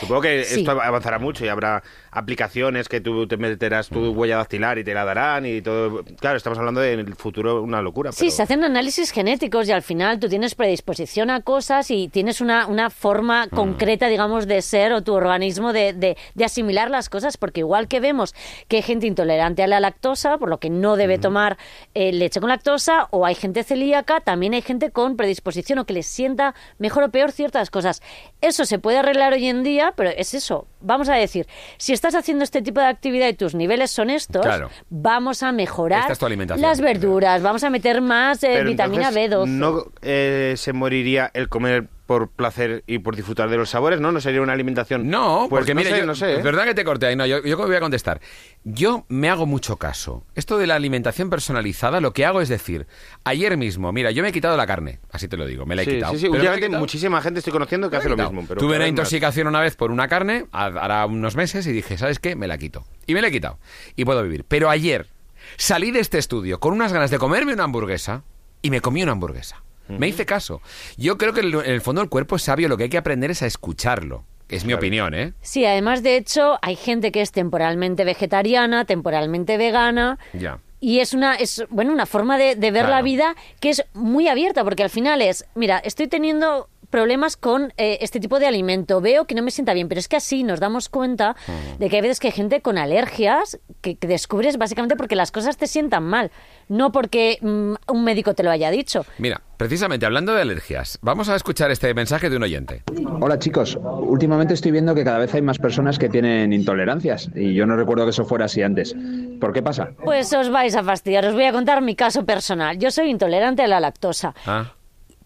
Supongo 0.00 0.20
que 0.22 0.44
Sí. 0.44 0.60
esto 0.60 0.72
avanzará 0.72 1.18
mucho 1.18 1.44
y 1.44 1.48
habrá 1.48 1.82
aplicaciones 2.10 2.88
que 2.88 3.00
tú 3.00 3.26
te 3.26 3.36
meterás 3.36 3.88
tu 3.88 4.10
huella 4.12 4.36
dactilar 4.36 4.78
y 4.78 4.84
te 4.84 4.92
la 4.92 5.04
darán 5.04 5.46
y 5.46 5.62
todo. 5.62 6.02
Claro, 6.20 6.36
estamos 6.36 6.58
hablando 6.58 6.80
de 6.80 6.92
en 6.94 7.00
el 7.00 7.14
futuro 7.14 7.62
una 7.62 7.80
locura. 7.82 8.12
Sí, 8.12 8.18
pero- 8.26 8.30
se 8.32 8.42
hacen 8.42 8.64
análisis 8.64 9.10
genéticos 9.10 9.68
y 9.68 9.72
al 9.72 9.82
final 9.82 10.18
tú 10.18 10.28
tienes 10.28 10.54
predisposición 10.54 11.30
a 11.30 11.40
cosas 11.42 11.90
y 11.90 12.08
tienes 12.08 12.40
una, 12.40 12.66
una 12.66 12.90
forma 12.90 13.48
concreta, 13.48 14.08
digamos, 14.08 14.46
de 14.46 14.60
ser 14.60 14.92
o 14.92 15.02
tu 15.02 15.14
organismo 15.14 15.72
de, 15.72 15.92
de- 15.92 16.16
de 16.34 16.44
asimilar 16.44 16.90
las 16.90 17.08
cosas, 17.08 17.36
porque 17.36 17.60
igual 17.60 17.86
que 17.88 18.00
vemos 18.00 18.34
que 18.68 18.76
hay 18.76 18.82
gente 18.82 19.06
intolerante 19.06 19.62
a 19.62 19.66
la 19.66 19.80
lactosa, 19.80 20.36
por 20.38 20.48
lo 20.50 20.58
que 20.58 20.68
no 20.70 20.96
debe 20.96 21.18
tomar 21.18 21.56
eh, 21.94 22.12
leche 22.12 22.40
con 22.40 22.48
lactosa, 22.48 23.08
o 23.12 23.24
hay 23.24 23.34
gente 23.34 23.62
celíaca, 23.62 24.20
también 24.20 24.52
hay 24.54 24.62
gente 24.62 24.90
con 24.90 25.16
predisposición 25.16 25.78
o 25.78 25.86
que 25.86 25.94
les 25.94 26.06
sienta 26.06 26.54
mejor 26.78 27.04
o 27.04 27.10
peor 27.10 27.32
ciertas 27.32 27.70
cosas. 27.70 28.02
Eso 28.40 28.64
se 28.64 28.78
puede 28.78 28.98
arreglar 29.06 29.32
hoy 29.32 29.46
en 29.46 29.62
día, 29.62 29.92
pero 29.96 30.10
es 30.10 30.34
eso. 30.34 30.66
Vamos 30.80 31.08
a 31.08 31.14
decir, 31.14 31.46
si 31.78 31.92
estás 31.92 32.14
haciendo 32.14 32.44
este 32.44 32.62
tipo 32.62 32.80
de 32.80 32.86
actividad 32.86 33.28
y 33.28 33.34
tus 33.34 33.54
niveles 33.54 33.90
son 33.90 34.10
estos, 34.10 34.42
Claro. 34.42 34.70
vamos 34.90 35.42
a 35.42 35.52
mejorar 35.52 36.00
Esta 36.00 36.12
es 36.12 36.18
tu 36.18 36.26
alimentación. 36.26 36.62
las 36.68 36.80
verduras, 36.80 37.42
vamos 37.42 37.64
a 37.64 37.70
meter 37.70 38.00
más 38.00 38.42
eh, 38.44 38.50
Pero 38.54 38.68
vitamina 38.70 39.08
entonces, 39.08 39.30
B12. 39.30 39.46
¿No 39.46 39.84
eh, 40.02 40.54
se 40.56 40.72
moriría 40.72 41.30
el 41.34 41.48
comer 41.48 41.88
por 42.06 42.28
placer 42.30 42.84
y 42.86 43.00
por 43.00 43.16
disfrutar 43.16 43.50
de 43.50 43.56
los 43.56 43.68
sabores, 43.70 44.00
no? 44.00 44.12
¿No 44.12 44.20
sería 44.20 44.40
una 44.40 44.52
alimentación? 44.52 45.10
No, 45.10 45.46
Pues 45.50 45.60
porque 45.60 45.74
no 45.74 45.80
mira, 45.80 45.90
sé, 45.90 45.98
yo- 45.98 46.06
no 46.06 46.14
sé. 46.14 46.32
¿eh? 46.34 46.36
es 46.38 46.44
verdad 46.44 46.64
que 46.64 46.74
te 46.74 46.84
corté 46.84 47.06
ahí, 47.06 47.16
no, 47.16 47.26
yo, 47.26 47.42
yo 47.44 47.56
voy 47.56 47.74
a 47.74 47.80
contestar. 47.80 48.20
Yo 48.64 49.04
me 49.08 49.28
hago 49.28 49.44
mucho 49.46 49.76
caso. 49.76 50.24
Esto 50.36 50.56
de 50.58 50.66
la 50.68 50.76
alimentación 50.76 51.28
personalizada, 51.30 52.00
lo 52.00 52.12
que 52.12 52.24
hago 52.24 52.40
es 52.40 52.48
decir, 52.48 52.86
ayer 53.24 53.56
mismo, 53.56 53.92
mira, 53.92 54.12
yo 54.12 54.22
me 54.22 54.28
he 54.28 54.32
quitado 54.32 54.56
la 54.56 54.66
carne, 54.66 55.00
así 55.10 55.26
te 55.28 55.36
lo 55.36 55.46
digo, 55.46 55.66
me 55.66 55.74
la 55.74 55.82
he 55.82 55.84
Sí, 55.84 55.90
quitado. 55.92 56.12
sí, 56.14 56.20
sí. 56.20 56.28
Últimamente 56.28 56.68
muchísima 56.70 57.20
gente 57.20 57.40
estoy 57.40 57.52
conociendo 57.52 57.90
que 57.90 57.96
Me 57.96 57.98
hace 58.00 58.08
lo 58.08 58.16
mismo. 58.16 58.44
Pero 58.48 58.60
Tuve 58.60 58.76
una 58.76 58.84
más. 58.84 58.88
intoxicación 58.88 59.48
una 59.48 59.60
vez 59.60 59.74
por 59.76 59.90
una 59.90 60.06
carne, 60.08 60.46
ha- 60.52 60.66
hará 60.66 61.04
unos 61.06 61.34
meses, 61.36 61.66
y 61.66 61.72
dije, 61.72 61.98
¿sabes 61.98 62.18
qué? 62.20 62.36
Me 62.36 62.46
la 62.46 62.56
quito. 62.56 62.84
Y 63.06 63.14
me 63.14 63.20
la 63.20 63.28
he 63.28 63.32
quitado. 63.32 63.58
Y 63.96 64.04
puedo 64.04 64.22
vivir. 64.22 64.44
Pero 64.46 64.70
ayer 64.70 65.08
salí 65.56 65.90
de 65.90 66.00
este 66.00 66.18
estudio 66.18 66.60
con 66.60 66.72
unas 66.72 66.92
ganas 66.92 67.10
de 67.10 67.18
comerme 67.18 67.52
una 67.52 67.64
hamburguesa 67.64 68.22
y 68.62 68.70
me 68.70 68.80
comí 68.80 69.02
una 69.02 69.12
hamburguesa. 69.12 69.62
Me 69.88 70.08
hice 70.08 70.26
caso. 70.26 70.60
Yo 70.96 71.16
creo 71.18 71.32
que 71.32 71.40
en 71.40 71.54
el 71.54 71.80
fondo 71.80 72.02
el 72.02 72.08
cuerpo 72.08 72.36
es 72.36 72.42
sabio, 72.42 72.68
lo 72.68 72.76
que 72.76 72.84
hay 72.84 72.88
que 72.90 72.98
aprender 72.98 73.30
es 73.30 73.42
a 73.42 73.46
escucharlo. 73.46 74.24
Es 74.48 74.64
mi 74.64 74.72
opinión, 74.74 75.12
¿eh? 75.14 75.32
Sí, 75.42 75.64
además 75.64 76.02
de 76.04 76.16
hecho 76.16 76.58
hay 76.62 76.76
gente 76.76 77.10
que 77.10 77.20
es 77.20 77.32
temporalmente 77.32 78.04
vegetariana, 78.04 78.84
temporalmente 78.84 79.56
vegana. 79.56 80.18
Ya. 80.34 80.60
Y 80.78 81.00
es 81.00 81.14
una, 81.14 81.34
es, 81.34 81.64
bueno, 81.70 81.92
una 81.92 82.06
forma 82.06 82.38
de, 82.38 82.54
de 82.54 82.70
ver 82.70 82.82
Claro. 82.84 82.90
la 82.96 83.02
vida 83.02 83.34
que 83.60 83.70
es 83.70 83.84
muy 83.94 84.28
abierta, 84.28 84.62
porque 84.62 84.82
al 84.84 84.90
final 84.90 85.20
es, 85.22 85.44
mira, 85.54 85.78
estoy 85.78 86.06
teniendo 86.06 86.68
problemas 86.90 87.36
con 87.36 87.72
eh, 87.76 87.98
este 88.00 88.20
tipo 88.20 88.38
de 88.38 88.46
alimento, 88.46 89.00
veo 89.00 89.26
que 89.26 89.34
no 89.34 89.42
me 89.42 89.50
sienta 89.50 89.74
bien, 89.74 89.88
pero 89.88 89.98
es 89.98 90.08
que 90.08 90.16
así 90.16 90.42
nos 90.42 90.60
damos 90.60 90.88
cuenta 90.88 91.36
de 91.78 91.88
que 91.88 91.96
hay 91.96 92.02
veces 92.02 92.20
que 92.20 92.28
hay 92.28 92.32
gente 92.32 92.60
con 92.60 92.78
alergias 92.78 93.58
que, 93.80 93.96
que 93.96 94.06
descubres 94.06 94.58
básicamente 94.58 94.96
porque 94.96 95.16
las 95.16 95.32
cosas 95.32 95.56
te 95.56 95.66
sientan 95.66 96.04
mal, 96.04 96.30
no 96.68 96.92
porque 96.92 97.38
mm, 97.40 97.74
un 97.92 98.04
médico 98.04 98.34
te 98.34 98.42
lo 98.42 98.50
haya 98.50 98.70
dicho. 98.70 99.04
Mira, 99.18 99.42
precisamente 99.56 100.06
hablando 100.06 100.34
de 100.34 100.42
alergias, 100.42 100.98
vamos 101.02 101.28
a 101.28 101.36
escuchar 101.36 101.70
este 101.70 101.92
mensaje 101.94 102.30
de 102.30 102.36
un 102.36 102.42
oyente. 102.42 102.82
Hola 103.20 103.38
chicos, 103.38 103.78
últimamente 103.82 104.54
estoy 104.54 104.72
viendo 104.72 104.94
que 104.94 105.04
cada 105.04 105.18
vez 105.18 105.34
hay 105.34 105.42
más 105.42 105.58
personas 105.58 105.98
que 105.98 106.08
tienen 106.08 106.52
intolerancias 106.52 107.30
y 107.34 107.54
yo 107.54 107.66
no 107.66 107.76
recuerdo 107.76 108.04
que 108.04 108.10
eso 108.10 108.24
fuera 108.24 108.46
así 108.46 108.62
antes. 108.62 108.94
¿Por 109.40 109.52
qué 109.52 109.62
pasa? 109.62 109.90
Pues 110.04 110.32
os 110.32 110.50
vais 110.50 110.74
a 110.74 110.82
fastidiar, 110.82 111.26
os 111.26 111.34
voy 111.34 111.44
a 111.44 111.52
contar 111.52 111.82
mi 111.82 111.94
caso 111.94 112.24
personal. 112.24 112.78
Yo 112.78 112.90
soy 112.90 113.10
intolerante 113.10 113.62
a 113.62 113.66
la 113.66 113.80
lactosa. 113.80 114.34
Ah, 114.46 114.72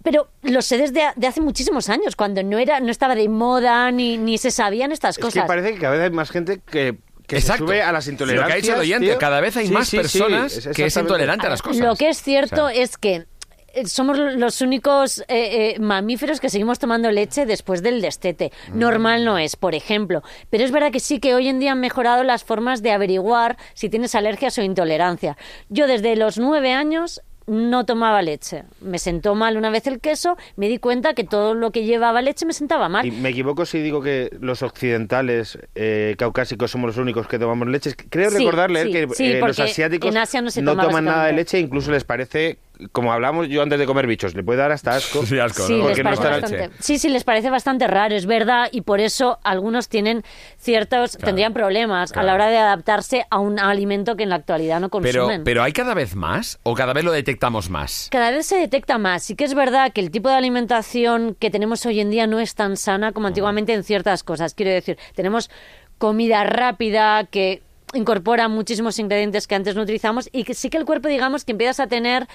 Pero 0.03 0.29
lo 0.43 0.63
sé 0.63 0.79
desde 0.79 1.03
de 1.17 1.27
hace 1.27 1.41
muchísimos 1.41 1.89
años, 1.89 2.17
cuando 2.17 2.43
no 2.43 2.59
era, 2.59 2.81
no 2.81 2.91
estaba 2.91 3.15
de 3.15 3.29
moda 3.29 3.91
ni, 3.91 4.17
ni 4.17 4.39
se 4.39 4.51
sabían 4.51 4.93
estas 4.93 5.19
Es 5.19 5.23
cosas. 5.23 5.43
que 5.43 5.47
parece 5.49 5.75
que 5.75 5.79
cada 5.81 5.93
vez 5.97 6.03
hay 6.05 6.11
más 6.11 6.31
gente 6.31 6.61
que, 6.65 6.97
que 7.27 7.41
se 7.41 7.57
sube 7.59 7.83
a 7.83 7.93
las 7.93 8.07
Lo 8.07 8.13
intolerancias. 8.13 8.47
que 8.49 8.53
ha 8.53 8.57
dicho 8.63 8.75
el 8.75 8.81
oyente, 8.81 9.07
tío. 9.09 9.19
cada 9.19 9.41
vez 9.41 9.57
hay 9.57 9.67
Sí, 9.67 9.73
más 9.73 9.85
sí, 9.89 9.91
sí, 9.91 9.97
personas 9.99 10.57
es 10.67 10.77
que 10.77 10.87
es 10.87 10.97
intolerante 10.97 11.47
a 11.47 11.51
las 11.51 11.63
cosas. 11.63 11.85
Lo 11.85 11.95
que 11.97 12.09
es 12.09 12.23
cierto 12.23 12.67
O 12.67 12.71
sea, 12.71 12.83
es 12.83 12.97
que 12.97 13.27
eh, 13.73 13.87
somos 13.87 14.19
los 14.19 14.63
únicos 14.63 15.21
eh, 15.21 15.25
eh, 15.29 15.77
mamíferos 15.79 16.41
que 16.41 16.49
seguimos 16.49 16.79
tomando 16.81 17.11
leche 17.13 17.47
después 17.47 17.83
del 17.85 18.01
destete. 18.01 18.51
Mm. 18.73 18.79
Normal 18.81 19.25
no 19.25 19.39
es, 19.39 19.55
por 19.55 19.77
ejemplo. 19.77 20.23
Pero 20.51 20.65
es 20.65 20.73
verdad 20.73 20.91
que 20.91 20.99
sí 20.99 21.21
que 21.21 21.35
hoy 21.35 21.47
en 21.47 21.61
día 21.61 21.71
han 21.73 21.81
mejorado 21.81 22.25
las 22.25 22.43
formas 22.43 22.83
de 22.83 22.91
averiguar 22.91 23.59
si 23.75 23.89
tienes 23.89 24.17
alergias 24.17 24.59
o 24.59 24.63
intolerancia. 24.63 25.37
Yo 25.69 25.87
desde 25.87 26.17
los 26.17 26.37
nueve 26.39 26.73
años 26.73 27.21
no 27.51 27.85
tomaba 27.85 28.23
leche. 28.23 28.63
Me 28.81 29.01
sentó 29.01 29.35
mal 29.35 29.57
una 29.57 29.71
vez 29.71 29.85
el 29.89 30.01
queso, 30.01 30.37
me 30.55 30.69
di 30.69 30.79
cuenta 30.79 31.15
que 31.15 31.25
todo 31.25 31.55
lo 31.55 31.73
que 31.73 31.85
llevaba 31.85 32.23
leche 32.23 32.47
me 32.47 32.53
sentaba 32.53 32.89
mal. 32.89 33.05
Y 33.05 33.11
me 33.11 33.31
equivoco 33.31 33.67
si 33.67 33.81
digo 33.81 34.01
que 34.01 34.31
los 34.41 34.63
occidentales 34.63 35.59
eh, 35.75 36.15
caucásicos 36.17 36.71
somos 36.71 36.87
los 36.89 36.97
únicos 36.99 37.27
que 37.27 37.41
tomamos 37.41 37.67
leche. 37.67 37.93
Creo 38.09 38.31
Sí, 38.31 38.39
recordar 38.39 38.71
leer 38.71 38.87
sí, 38.87 38.93
que 38.93 39.09
sí, 39.15 39.25
eh, 39.33 39.41
los 39.41 39.59
asiáticos 39.59 40.15
no 40.15 40.71
toma 40.77 40.85
toman 40.85 41.05
nada 41.05 41.27
de 41.27 41.33
leche, 41.33 41.59
incluso 41.59 41.91
les 41.91 42.05
parece, 42.05 42.59
como 42.93 43.13
hablamos 43.13 43.49
yo 43.49 43.63
antes 43.63 43.79
de 43.79 43.87
comer 43.87 44.07
bichos, 44.07 44.35
le 44.35 44.43
puede 44.43 44.59
dar 44.59 44.73
hasta 44.73 44.93
asco. 44.97 45.25
Sí, 45.31 45.39
asco, 45.39 45.63
Sí, 45.67 45.75
¿no? 45.77 45.85
Porque 45.85 46.01
está 46.01 46.31
bastante, 46.31 46.71
sí, 46.81 46.99
sí, 46.99 47.09
les 47.09 47.25
parece 47.25 47.51
bastante 47.51 47.87
raro, 47.87 48.15
es 48.15 48.27
verdad, 48.27 48.69
y 48.73 48.81
por 48.83 49.01
eso 49.01 49.39
algunos 49.45 49.89
tienen 49.89 50.23
ciertos, 50.59 51.17
tendrían 51.19 51.53
problemas 51.53 52.13
claro. 52.13 52.27
a 52.27 52.31
la 52.31 52.35
hora 52.35 52.47
de 52.51 52.59
adaptarse 52.59 53.27
a 53.31 53.39
un 53.39 53.59
alimento 53.59 54.17
que 54.17 54.23
en 54.25 54.31
la 54.31 54.37
actualidad 54.37 54.81
no 54.81 54.89
Pero, 54.89 55.23
consumen. 55.23 55.45
pero 55.45 55.63
hay 55.63 55.73
cada 55.73 55.95
vez 55.95 56.15
más 56.17 56.59
o 56.63 56.75
cada 56.75 56.93
vez 56.93 57.05
lo 57.05 57.13
detectamos 57.13 57.71
más. 57.71 58.09
Cada 58.11 58.31
vez 58.31 58.47
se 58.47 58.57
detecta 58.57 58.99
más. 58.99 59.23
Sí 59.23 59.37
que 59.37 59.45
es 59.45 59.55
verdad 59.55 59.93
que 59.93 60.01
el 60.01 60.11
tipo 60.11 60.29
de 60.29 60.35
alimentación 60.35 61.37
que 61.39 61.51
tenemos 61.51 61.85
hoy 61.87 62.01
en 62.01 62.11
día 62.11 62.27
no 62.27 62.41
es 62.41 62.55
tan 62.55 62.77
sana 62.77 63.13
como 63.13 63.29
antiguamente 63.29 63.73
en 63.73 63.85
ciertas 63.85 64.23
cosas. 64.23 64.55
Quiero 64.55 64.73
decir, 64.73 64.99
tenemos 65.15 65.51
comida 65.99 66.45
rápida 66.45 67.25
que 67.25 67.63
incorpora 67.95 68.49
muchísimos 68.49 68.99
ingredientes 68.99 69.47
que 69.47 69.55
antes 69.55 69.75
no 69.77 69.83
utilizamos 69.83 70.29
y 70.33 70.45
que 70.45 70.55
sí 70.55 70.71
que 70.71 70.79
el 70.79 70.85
cuerpo, 70.85 71.09
digamos, 71.09 71.45
que 71.45 71.53
empiezas 71.53 71.81
a 71.81 71.87
tener 71.87 72.27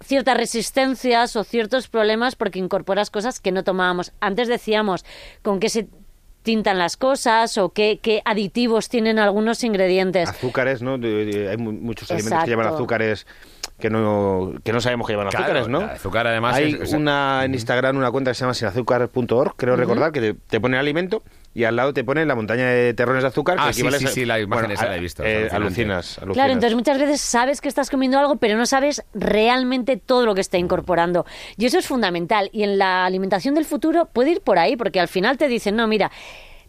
ciertas 0.00 0.36
resistencias 0.36 1.34
o 1.36 1.44
ciertos 1.44 1.88
problemas 1.88 2.36
porque 2.36 2.58
incorporas 2.58 3.10
cosas 3.10 3.40
que 3.40 3.52
no 3.52 3.64
tomábamos. 3.64 4.12
Antes 4.20 4.48
decíamos 4.48 5.04
con 5.42 5.58
qué 5.60 5.68
se 5.68 5.88
tintan 6.42 6.78
las 6.78 6.96
cosas 6.96 7.58
o 7.58 7.70
qué, 7.70 7.98
qué 8.00 8.22
aditivos 8.24 8.88
tienen 8.88 9.18
algunos 9.18 9.64
ingredientes. 9.64 10.28
Azúcares, 10.28 10.82
¿no? 10.82 10.94
Hay 10.94 11.56
mu- 11.58 11.72
muchos 11.72 12.10
alimentos 12.10 12.44
que 12.44 12.50
llevan 12.50 12.66
azúcares 12.68 13.26
que 13.78 13.90
no, 13.90 14.54
que 14.64 14.72
no 14.72 14.80
sabemos 14.80 15.06
que 15.06 15.12
llevan 15.12 15.28
Claro, 15.28 15.44
azúcares, 15.44 15.68
¿no? 15.68 15.80
azúcar 15.80 16.26
además 16.26 16.56
Hay 16.56 16.72
es- 16.74 16.80
es- 16.80 16.92
una 16.94 17.42
en 17.44 17.54
Instagram 17.54 17.96
una 17.96 18.10
cuenta 18.10 18.30
que 18.30 18.34
se 18.34 18.40
llama 18.40 18.54
sinazúcar.org, 18.54 19.54
creo 19.56 19.76
recordar, 19.76 20.10
que 20.10 20.20
te, 20.20 20.34
te 20.34 20.60
pone 20.60 20.76
el 20.76 20.80
alimento 20.80 21.22
y 21.54 21.64
al 21.64 21.74
lado 21.76 21.92
te 21.92 22.04
pone 22.04 22.24
la 22.26 22.34
montaña 22.34 22.66
de 22.68 22.94
terrones 22.94 23.22
de 23.22 23.28
azúcar. 23.28 23.56
Ah, 23.58 23.68
que 23.68 23.72
sí, 23.74 23.80
equivale 23.80 23.98
sí, 23.98 24.04
a- 24.04 24.08
sí, 24.08 24.24
la 24.24 24.38
imagen 24.40 24.66
bueno, 24.68 24.74
esa 24.74 24.86
la 24.86 24.96
he 24.96 25.00
visto, 25.00 25.24
eh, 25.24 25.48
alucinas, 25.50 26.18
alucinas. 26.18 26.34
Claro, 26.34 26.52
entonces 26.52 26.74
muchas 26.76 26.98
veces 26.98 27.20
sabes 27.20 27.60
que 27.60 27.68
estás 27.68 27.90
comiendo 27.90 28.18
algo, 28.18 28.36
pero 28.36 28.56
no 28.56 28.66
sabes 28.66 29.02
realmente 29.14 29.96
todo 29.96 30.24
lo 30.26 30.34
que 30.34 30.40
está 30.40 30.58
incorporando. 30.58 31.26
Y 31.56 31.66
eso 31.66 31.78
es 31.78 31.86
fundamental. 31.86 32.50
Y 32.52 32.62
en 32.62 32.78
la 32.78 33.04
alimentación 33.06 33.54
del 33.54 33.64
futuro 33.64 34.06
puede 34.12 34.30
ir 34.32 34.40
por 34.40 34.58
ahí, 34.58 34.76
porque 34.76 35.00
al 35.00 35.08
final 35.08 35.36
te 35.38 35.48
dicen, 35.48 35.74
no, 35.76 35.86
mira, 35.88 36.10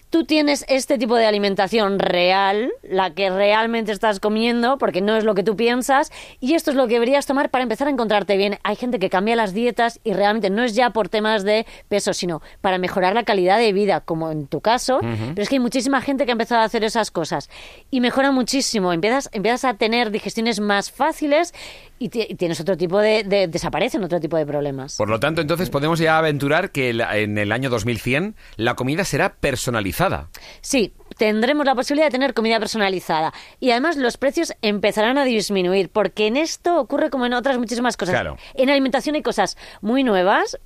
tú 0.10 0.24
tienes 0.26 0.66
este 0.68 0.98
tipo 0.98 1.16
de 1.16 1.26
alimentación 1.26 2.00
real, 2.00 2.72
la 2.84 3.14
que 3.14 3.30
realmente 3.30 3.92
estás 3.92 4.20
comiendo, 4.20 4.78
porque 4.78 5.02
no 5.02 5.16
es 5.16 5.24
lo 5.24 5.36
que 5.36 5.44
tú 5.44 5.56
piensas, 5.56 6.12
y 6.40 6.56
esto 6.56 6.72
es 6.72 6.78
lo 6.78 6.88
que 6.88 6.96
deberías 6.96 7.26
tomar 7.26 7.50
para 7.50 7.64
empezar 7.64 7.88
a 7.88 7.92
encontrarte 7.92 8.38
bien. 8.38 8.60
Hay 8.64 8.76
gente 8.76 9.00
que 9.00 9.10
cambia 9.10 9.36
las 9.36 9.54
dietas 9.54 10.00
y 10.04 10.14
realmente 10.14 10.50
no 10.50 10.64
es 10.64 10.76
ya 10.76 10.90
por 10.92 11.10
temas 11.10 11.44
de 11.44 11.66
peso, 11.88 12.14
sino 12.14 12.42
para 12.62 12.78
mejorar 12.78 13.14
la 13.14 13.24
calidad 13.24 13.60
de 13.60 13.74
vida, 13.74 14.02
como 14.02 14.32
en 14.32 14.48
tu 14.48 14.62
caso, 14.62 15.00
pero 15.00 15.42
es 15.42 15.50
que 15.50 15.56
hay 15.56 15.60
muchísima 15.60 16.02
gente 16.02 16.26
que 16.26 16.32
ha 16.32 16.34
empezado 16.34 16.62
a 16.62 16.66
hacer 16.66 16.84
esas 16.84 17.12
cosas 17.12 17.50
y 17.92 18.02
mejora 18.02 18.32
muchísimo. 18.32 18.94
Empiezas, 18.94 19.30
empiezas 19.32 19.66
a 19.66 19.74
tener 19.76 20.12
digestiones 20.12 20.60
más 20.60 20.92
fáciles 20.92 21.54
y, 22.00 22.10
ti- 22.10 22.26
y 22.30 22.36
tienes 22.36 22.60
otro 22.60 22.76
tipo 22.78 22.98
de, 23.00 23.24
de- 23.24 23.48
desaparecen 23.48 24.04
otro 24.04 24.20
tipo 24.20 24.38
de 24.38 24.46
problemas. 24.46 24.96
Por 24.98 25.10
lo 25.10 25.20
tanto, 25.20 25.42
entonces 25.42 25.70
podemos 25.70 26.00
ya 26.00 26.18
aventurar 26.18 26.72
que 26.72 26.94
la- 26.94 27.18
en 27.18 27.38
el 27.38 27.52
año 27.52 27.70
2100 27.70 28.36
la 28.56 28.76
comida 28.76 29.04
será 29.04 29.34
personalizada. 29.36 30.30
Sí, 30.62 30.94
tendremos 31.18 31.66
la 31.66 31.76
posibilidad 31.76 32.08
de 32.08 32.12
tener 32.12 32.34
comida 32.34 32.60
personalizada. 32.60 33.34
Y 33.60 33.72
además 33.72 33.98
los 33.98 34.18
precios 34.18 34.54
empezarán 34.62 35.18
a 35.18 35.26
disminuir, 35.26 35.90
porque 35.90 36.28
en 36.28 36.38
esto 36.38 36.80
ocurre 36.80 37.10
como 37.10 37.26
en 37.26 37.34
otras 37.34 37.58
muchísimas 37.58 37.98
cosas. 37.98 38.14
Claro. 38.14 38.38
En 38.56 38.70
alimentación 38.70 39.16
hay 39.16 39.22
cosas 39.22 39.58
muy 39.82 40.04
nuevas, 40.04 40.58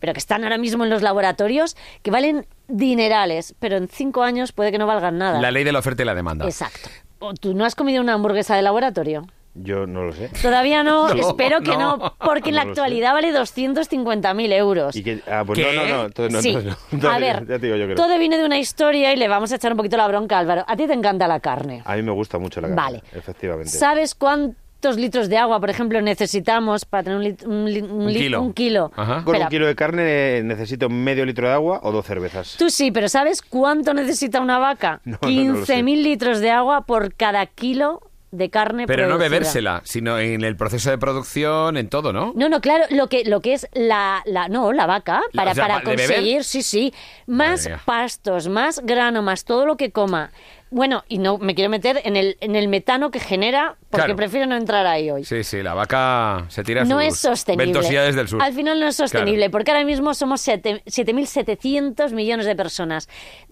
pero 0.00 0.12
que 0.12 0.18
están 0.18 0.42
ahora 0.44 0.58
mismo 0.58 0.84
en 0.84 0.90
los 0.90 1.00
laboratorios, 1.02 1.76
que 2.02 2.10
valen 2.10 2.46
dinerales, 2.68 3.54
pero 3.58 3.76
en 3.76 3.88
cinco 3.88 4.22
años 4.22 4.52
puede 4.52 4.70
que 4.72 4.78
no 4.78 4.86
valgan 4.86 5.18
nada. 5.18 5.40
La 5.40 5.50
ley 5.50 5.64
de 5.64 5.72
la 5.72 5.78
oferta 5.78 6.02
y 6.02 6.06
la 6.06 6.14
demanda. 6.14 6.44
Exacto. 6.44 6.90
¿O 7.20 7.32
¿Tú 7.32 7.54
no 7.54 7.64
has 7.64 7.74
comido 7.74 8.02
una 8.02 8.12
hamburguesa 8.14 8.54
de 8.56 8.62
laboratorio? 8.62 9.26
Yo 9.54 9.86
no 9.86 10.02
lo 10.04 10.12
sé. 10.12 10.30
Todavía 10.42 10.82
no, 10.82 11.08
No, 11.14 11.28
espero 11.28 11.60
que 11.60 11.76
no. 11.76 11.96
no, 11.96 12.14
porque 12.18 12.48
en 12.50 12.56
la 12.56 12.64
lo 12.64 12.74
sé. 12.74 12.80
actualidad 12.80 13.12
vale 13.12 13.32
250.000 13.32 14.52
euros. 14.52 14.96
Y 14.96 15.02
que, 15.02 15.20
ah, 15.30 15.44
pues 15.46 15.58
¿Qué? 15.58 15.72
no, 15.74 15.86
no, 15.86 15.96
no. 15.96 16.04
Entonces 16.06 16.42
sí, 16.42 16.50
entonces 16.50 17.04
a 17.10 17.18
Ya- 17.18 17.18
ver, 17.18 17.46
ya 17.46 17.58
te 17.58 17.66
digo 17.66 17.76
yo 17.76 17.86
que 17.86 17.94
no. 17.94 18.02
todo 18.02 18.18
viene 18.18 18.36
de 18.38 18.44
una 18.44 18.58
historia 18.58 19.12
y 19.12 19.16
le 19.16 19.28
vamos 19.28 19.52
a 19.52 19.56
echar 19.56 19.72
un 19.72 19.76
poquito 19.76 19.96
la 19.96 20.08
bronca 20.08 20.36
a 20.36 20.40
Álvaro. 20.40 20.64
A 20.66 20.76
ti 20.76 20.86
te 20.86 20.92
encanta 20.92 21.28
la 21.28 21.40
carne. 21.40 21.82
A 21.84 21.96
mí 21.96 22.02
me 22.02 22.12
gusta 22.12 22.38
mucho 22.38 22.60
la 22.60 22.68
carne. 22.68 22.82
Vale. 22.82 23.02
Efectivamente. 23.12 23.70
¿Sabes 23.70 24.14
cuántos 24.14 24.96
litros 24.96 25.28
de 25.30 25.38
agua, 25.38 25.60
por 25.60 25.70
ejemplo, 25.70 26.00
necesitamos 26.02 26.84
para 26.84 27.04
tener 27.04 27.18
un, 27.18 27.24
lit- 27.24 27.46
un 27.46 27.64
li- 27.72 27.80
un 27.80 27.90
Un 28.02 28.12
li- 28.12 28.18
kilo. 28.18 28.42
un 28.42 28.52
kilo? 28.52 28.92
Ajá. 28.96 29.22
Con 29.24 29.36
un 29.36 29.46
kilo 29.48 29.66
de 29.66 29.74
carne 29.74 30.42
necesito 30.42 30.88
medio 30.90 31.24
litro 31.24 31.46
de 31.48 31.54
agua 31.54 31.80
o 31.84 31.92
dos 31.92 32.04
cervezas. 32.04 32.56
Tú 32.58 32.68
sí, 32.70 32.90
pero 32.90 33.08
¿sabes 33.08 33.40
cuánto 33.40 33.94
necesita 33.94 34.40
una 34.40 34.58
vaca? 34.58 35.00
No, 35.06 35.18
no, 35.22 35.30
no 35.30 35.58
lo 35.60 35.64
sé. 35.66 35.76
15.000 35.82 36.02
litros 36.02 36.40
de 36.40 36.50
agua 36.50 36.84
por 36.86 37.14
cada 37.14 37.46
kilo 37.46 38.02
de 38.36 38.50
carne 38.50 38.86
Pero 38.86 39.06
no 39.06 39.18
bebérsela, 39.18 39.82
sino 39.84 40.18
en 40.18 40.42
el 40.42 40.56
proceso 40.56 40.90
de 40.90 40.98
producción, 40.98 41.76
en 41.76 41.88
todo, 41.88 42.12
¿no? 42.12 42.32
No, 42.34 42.48
no, 42.48 42.60
claro, 42.60 42.84
lo 42.90 43.08
que, 43.08 43.24
lo 43.24 43.40
que 43.40 43.54
es 43.54 43.66
la, 43.72 44.22
la 44.26 44.48
no, 44.48 44.72
la 44.72 44.86
vaca, 44.86 45.22
para, 45.34 45.52
o 45.52 45.54
sea, 45.54 45.66
para 45.66 45.82
conseguir, 45.82 46.44
sí, 46.44 46.62
sí, 46.62 46.92
más 47.26 47.68
pastos, 47.84 48.48
más 48.48 48.80
grano, 48.84 49.22
más 49.22 49.44
todo 49.44 49.66
lo 49.66 49.76
que 49.76 49.90
coma. 49.90 50.30
Bueno, 50.70 51.04
y 51.08 51.18
no 51.18 51.38
me 51.38 51.54
quiero 51.54 51.70
meter 51.70 52.00
en 52.04 52.16
el, 52.16 52.36
en 52.40 52.56
el 52.56 52.66
metano 52.66 53.12
que 53.12 53.20
genera, 53.20 53.76
porque 53.90 54.06
Claro. 54.06 54.16
prefiero 54.16 54.46
no 54.46 54.56
entrar 54.56 54.84
ahí 54.86 55.08
hoy. 55.08 55.24
Sí, 55.24 55.44
sí, 55.44 55.62
la 55.62 55.72
vaca 55.72 56.46
se 56.48 56.64
tira 56.64 56.82
a 56.82 56.84
no 56.84 56.96
sus 56.98 57.04
es 57.08 57.18
sostenible. 57.20 57.66
ventosidades 57.66 58.16
del 58.16 58.26
sur. 58.26 58.42
Al 58.42 58.52
final 58.52 58.80
no 58.80 58.88
es 58.88 58.96
sostenible, 58.96 59.36
Claro. 59.38 59.50
porque 59.52 59.70
ahora 59.70 59.84
mismo 59.84 60.14
somos 60.14 60.40
siete- 60.40 60.82
7.700 60.86 62.12
millones 62.12 62.46
de 62.46 62.56
personas. 62.56 63.08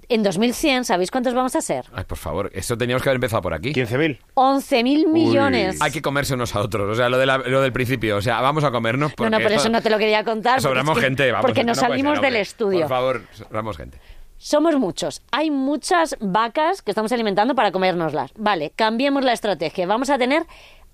En 0.08 0.22
2100, 0.24 0.84
¿sabéis 0.84 1.10
cuántos 1.12 1.32
vamos 1.32 1.54
a 1.54 1.60
ser? 1.60 1.84
Ay, 1.94 2.04
por 2.04 2.18
favor, 2.18 2.50
eso 2.54 2.76
teníamos 2.76 3.02
que 3.02 3.08
haber 3.08 3.16
empezado 3.16 3.40
por 3.40 3.54
aquí. 3.54 3.72
15.000. 3.72 4.18
11.000 4.34 5.06
millones. 5.06 5.80
Hay 5.80 5.92
que 5.92 6.02
comerse 6.02 6.34
unos 6.34 6.54
a 6.56 6.60
otros, 6.60 6.90
o 6.90 6.94
sea, 6.96 7.08
lo, 7.08 7.18
de 7.18 7.26
la- 7.26 7.38
lo 7.38 7.60
del 7.62 7.72
principio, 7.72 8.16
o 8.16 8.22
sea, 8.22 8.40
vamos 8.40 8.64
a 8.64 8.70
comernos 8.72 9.10
No, 9.10 9.16
porque 9.16 9.30
no, 9.30 9.36
por 9.38 9.52
esto- 9.52 9.62
eso 9.62 9.68
no 9.70 9.80
te 9.80 9.90
lo 9.90 9.98
quería 9.98 10.24
contar. 10.24 10.60
Sobramos 10.60 10.96
es 10.96 11.00
que- 11.02 11.06
gente, 11.08 11.30
vamos. 11.30 11.46
Porque 11.46 11.62
nos 11.64 11.76
no 11.76 11.88
salimos 11.88 12.14
ser, 12.18 12.24
del 12.24 12.36
estudio. 12.36 12.80
Por 12.80 12.88
favor, 12.88 13.22
sobramos 13.32 13.76
gente. 13.76 13.98
Somos 14.44 14.74
muchos. 14.76 15.22
Hay 15.30 15.52
muchas 15.52 16.16
vacas 16.18 16.82
que 16.82 16.90
estamos 16.90 17.12
alimentando 17.12 17.54
para 17.54 17.70
comérnoslas. 17.70 18.32
Vale, 18.36 18.72
cambiemos 18.74 19.24
la 19.24 19.32
estrategia. 19.32 19.86
Vamos 19.86 20.10
a 20.10 20.18
tener 20.18 20.44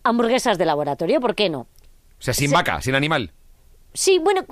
hamburguesas 0.03 0.59
de 0.59 0.67
laboratorio, 0.67 1.19
¿por 1.19 1.35
qué 1.35 1.49
no? 1.49 1.61
O 1.61 1.67
sea, 2.19 2.35
sin 2.35 2.51
Se- 2.51 2.55
vaca, 2.55 2.83
sin 2.83 2.95
animal. 2.95 3.33
Sí, 3.95 4.19
bueno, 4.19 4.43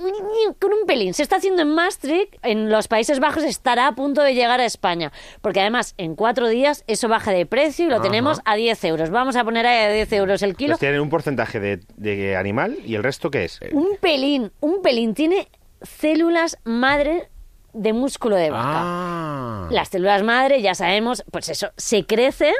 con 0.58 0.72
un 0.72 0.86
pelín. 0.86 1.12
Se 1.12 1.22
está 1.22 1.36
haciendo 1.36 1.60
en 1.60 1.68
Maastricht, 1.74 2.36
en 2.42 2.70
los 2.70 2.88
Países 2.88 3.20
Bajos, 3.20 3.44
estará 3.44 3.86
a 3.86 3.94
punto 3.94 4.22
de 4.22 4.34
llegar 4.34 4.60
a 4.60 4.64
España. 4.64 5.12
Porque 5.42 5.60
además, 5.60 5.94
en 5.98 6.16
cuatro 6.16 6.48
días, 6.48 6.82
eso 6.86 7.06
baja 7.08 7.32
de 7.32 7.44
precio 7.44 7.84
y 7.86 7.90
lo 7.90 7.96
Ajá. 7.96 8.04
tenemos 8.04 8.40
a 8.46 8.56
10 8.56 8.82
euros. 8.84 9.10
Vamos 9.10 9.36
a 9.36 9.44
poner 9.44 9.66
ahí 9.66 9.84
a 9.84 9.92
10 9.92 10.10
euros 10.14 10.42
el 10.42 10.56
kilo. 10.56 10.72
Pues 10.72 10.80
tienen 10.80 11.00
un 11.02 11.10
porcentaje 11.10 11.60
de, 11.60 11.80
de 11.98 12.34
animal 12.34 12.78
y 12.86 12.94
el 12.94 13.02
resto 13.02 13.30
¿qué 13.30 13.44
es? 13.44 13.60
Un 13.72 13.98
pelín, 14.00 14.52
un 14.60 14.80
pelín. 14.80 15.12
Tiene 15.12 15.48
células 15.82 16.56
madre 16.64 17.28
de 17.76 17.92
músculo 17.92 18.36
de 18.36 18.50
vaca. 18.50 18.80
Ah. 18.82 19.68
Las 19.70 19.88
células 19.88 20.22
madre, 20.22 20.62
ya 20.62 20.74
sabemos, 20.74 21.24
pues 21.30 21.48
eso, 21.48 21.70
se 21.76 22.04
crece, 22.06 22.52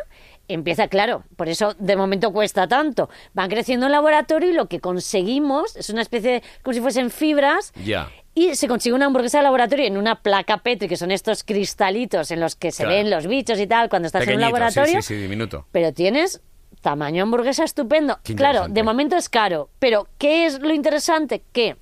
empieza, 0.49 0.89
claro, 0.89 1.25
por 1.37 1.49
eso 1.49 1.75
de 1.79 1.97
momento 1.97 2.33
cuesta 2.33 2.69
tanto. 2.69 3.09
Van 3.35 3.49
creciendo 3.51 3.87
en 3.87 3.93
laboratorio 3.93 4.51
y 4.51 4.53
lo 4.55 4.67
que 4.67 4.81
conseguimos 4.81 5.77
es 5.77 5.91
una 5.91 6.03
especie 6.03 6.31
de, 6.33 6.43
como 6.63 6.75
si 6.75 6.81
fuesen 6.81 7.11
fibras. 7.11 7.73
Ya. 7.85 8.09
Y 8.35 8.55
se 8.55 8.69
consigue 8.69 8.95
una 8.95 9.07
hamburguesa 9.07 9.39
de 9.39 9.45
laboratorio 9.45 9.87
en 9.87 9.97
una 9.97 10.23
placa 10.23 10.59
Petri, 10.59 10.89
que 10.89 10.97
son 10.99 11.11
estos 11.11 11.43
cristalitos 11.43 12.31
en 12.31 12.41
los 12.41 12.55
que 12.55 12.71
se 12.71 12.83
Claro. 12.83 12.97
ven 12.97 13.11
los 13.11 13.27
bichos 13.27 13.59
y 13.59 13.67
tal 13.67 13.89
cuando 13.89 14.07
estás 14.07 14.27
en 14.29 14.35
un 14.35 14.41
laboratorio. 14.43 14.97
Sí, 14.97 15.03
sí, 15.03 15.15
sí, 15.15 15.21
diminuto. 15.23 15.65
Pero 15.73 15.93
tienes 15.95 16.43
tamaño 16.83 17.23
hamburguesa 17.23 17.65
estupendo. 17.65 18.19
Claro, 18.37 18.69
de 18.69 18.83
momento 18.83 19.17
es 19.17 19.31
caro. 19.31 19.71
Pero, 19.79 20.07
¿qué 20.19 20.45
es 20.45 20.61
lo 20.61 20.75
interesante? 20.75 21.43
Que, 21.53 21.79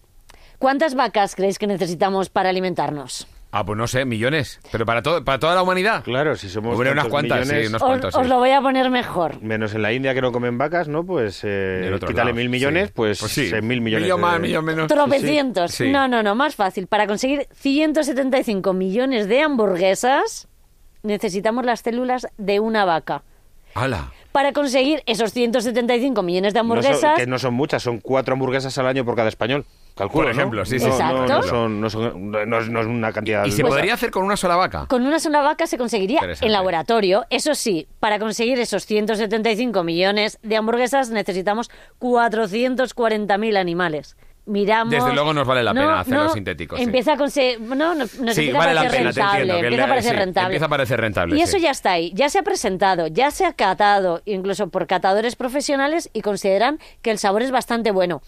¿cuántas 0.59 0.95
vacas 0.95 1.35
creéis 1.35 1.59
que 1.59 1.67
necesitamos 1.67 2.31
para 2.31 2.51
alimentarnos? 2.51 3.27
Ah, 3.57 3.65
pues 3.65 3.79
no 3.79 3.87
sé, 3.87 4.05
millones. 4.05 4.59
Pero 4.73 4.85
para, 4.85 5.01
todo, 5.01 5.25
para 5.25 5.39
toda 5.39 5.55
la 5.55 5.63
humanidad. 5.63 6.03
Claro, 6.03 6.35
si 6.35 6.49
somos 6.49 6.73
Hombre, 6.75 6.91
unas 6.91 7.07
cuantas, 7.07 7.43
millones, 7.47 7.63
sí, 7.63 7.69
unos 7.69 7.83
Os, 7.83 7.87
cuantos. 7.89 8.15
os 8.17 8.23
sí. 8.25 8.29
lo 8.29 8.39
voy 8.39 8.51
a 8.51 8.61
poner 8.61 8.91
mejor. 8.91 9.41
menos 9.43 9.73
en 9.75 9.83
la 9.83 9.93
India 9.93 10.13
que 10.13 10.21
no 10.21 10.33
comen 10.33 10.59
vacas, 10.59 10.89
¿no? 10.89 11.05
Pues 11.07 11.41
eh, 11.45 11.89
quítale 12.01 12.15
lado, 12.25 12.35
mil 12.35 12.49
millones, 12.49 12.89
sí. 12.89 12.93
pues, 12.97 13.19
sí. 13.19 13.49
seis 13.49 13.63
mil 13.63 13.81
millones. 13.81 14.07
Millón 14.07 14.19
de- 14.21 14.23
más, 14.27 14.41
millón 14.41 14.65
menos. 14.65 14.89
Tropecientos. 14.89 15.71
Sí. 15.71 15.89
No, 15.89 16.09
no, 16.09 16.25
no, 16.25 16.35
más 16.35 16.57
fácil. 16.57 16.89
Para 16.89 17.07
conseguir 17.07 17.47
175 17.53 18.73
millones 18.73 19.29
de 19.29 19.43
hamburguesas, 19.43 20.49
necesitamos 21.05 21.65
las 21.65 21.79
células 21.81 22.27
de 22.39 22.59
una 22.59 22.85
vaca. 22.85 23.23
¡Hala! 23.77 24.13
Para 24.35 24.53
conseguir 24.53 25.01
esos 25.07 25.33
175 25.33 26.21
millones 26.25 26.55
de 26.55 26.59
No 26.59 26.65
son- 26.65 26.77
hamburguesas, 26.79 27.17
que 27.21 27.25
no 27.29 27.39
son 27.39 27.55
muchas, 27.55 27.85
son 27.85 28.01
cuatro 28.01 28.33
hamburguesas 28.35 28.77
al 28.79 28.89
año 28.89 29.05
por 29.05 29.15
cada 29.15 29.29
español. 29.29 29.65
Calculo, 29.95 30.25
Por 30.25 30.33
ejemplo, 30.33 30.61
¿no? 30.63 30.67
sí, 30.67 30.81
sí, 30.81 30.87
No, 30.89 30.99
son- 31.45 31.81
no 31.81 31.89
son- 31.89 32.31
no 32.33 32.59
es, 32.59 32.69
no 32.69 32.81
es 32.81 32.87
una 32.89 33.13
cantidad... 33.13 33.45
¿Y 33.45 33.53
se 33.53 33.63
Pues- 33.63 33.73
podría 33.75 33.95
hacer 33.95 34.11
con 34.11 34.25
una 34.25 34.37
sola 34.37 34.57
vaca? 34.57 34.87
con 34.89 35.07
una 35.07 35.21
sola 35.21 35.41
vaca 35.41 35.69
se 35.69 35.79
conseguiría 35.79 36.21
en 36.41 36.51
laboratorio. 36.51 37.27
Eso 37.31 37.55
sí, 37.55 37.87
para 38.01 38.19
conseguir 38.19 38.59
esos 38.59 38.87
175 38.87 39.85
millones 39.85 40.41
de 40.43 40.57
hamburguesas 40.57 41.11
necesitamos 41.11 41.71
440.000 42.01 43.57
animales. 43.57 44.17
Miramos... 44.47 44.91
Desde 44.93 45.15
luego 45.15 45.33
nos 45.33 45.47
vale 45.47 45.63
la 45.63 45.73
pena 45.73 46.01
hacerlos 46.01 46.33
sintéticos, 46.35 46.79
sí. 46.79 46.85
Empieza 46.85 47.15
a 47.15 47.17
conseguir... 47.17 47.61
No, 47.61 47.75
no, 47.75 47.95
nos 47.95 48.11
Sí, 48.11 48.19
empieza 48.27 48.59
vale 48.59 48.73
a 48.73 48.83
parecer 48.83 49.05
rentable. 49.05 49.41
entiendo, 49.41 49.55
empieza 49.65 49.85
a 49.85 49.89
parecer 49.89 50.11
sí, 50.13 50.19
rentable. 50.19 50.47
empieza 50.47 50.65
a 50.65 50.69
parecer 50.69 51.01
rentable, 51.01 51.37
Y 51.37 51.41
eso 51.41 51.57
ya 51.57 51.71
está 51.71 51.93
ahí. 51.93 52.13
Ya 52.15 52.29
se 52.29 52.39
ha 52.39 52.43
presentado, 52.43 53.07
ya 53.07 53.31
se 53.31 53.47
ha 53.47 53.53
catado, 53.55 54.21
incluso 54.27 54.69
por 54.69 54.87
catadores 54.87 55.35
profesionales, 55.37 56.11
y 56.13 56.21
consideran 56.21 56.79
que 57.01 57.11
el 57.11 57.19
sabor 57.19 57.43
es 57.43 57.51
bastante 57.51 57.91
bueno. 57.91 58.21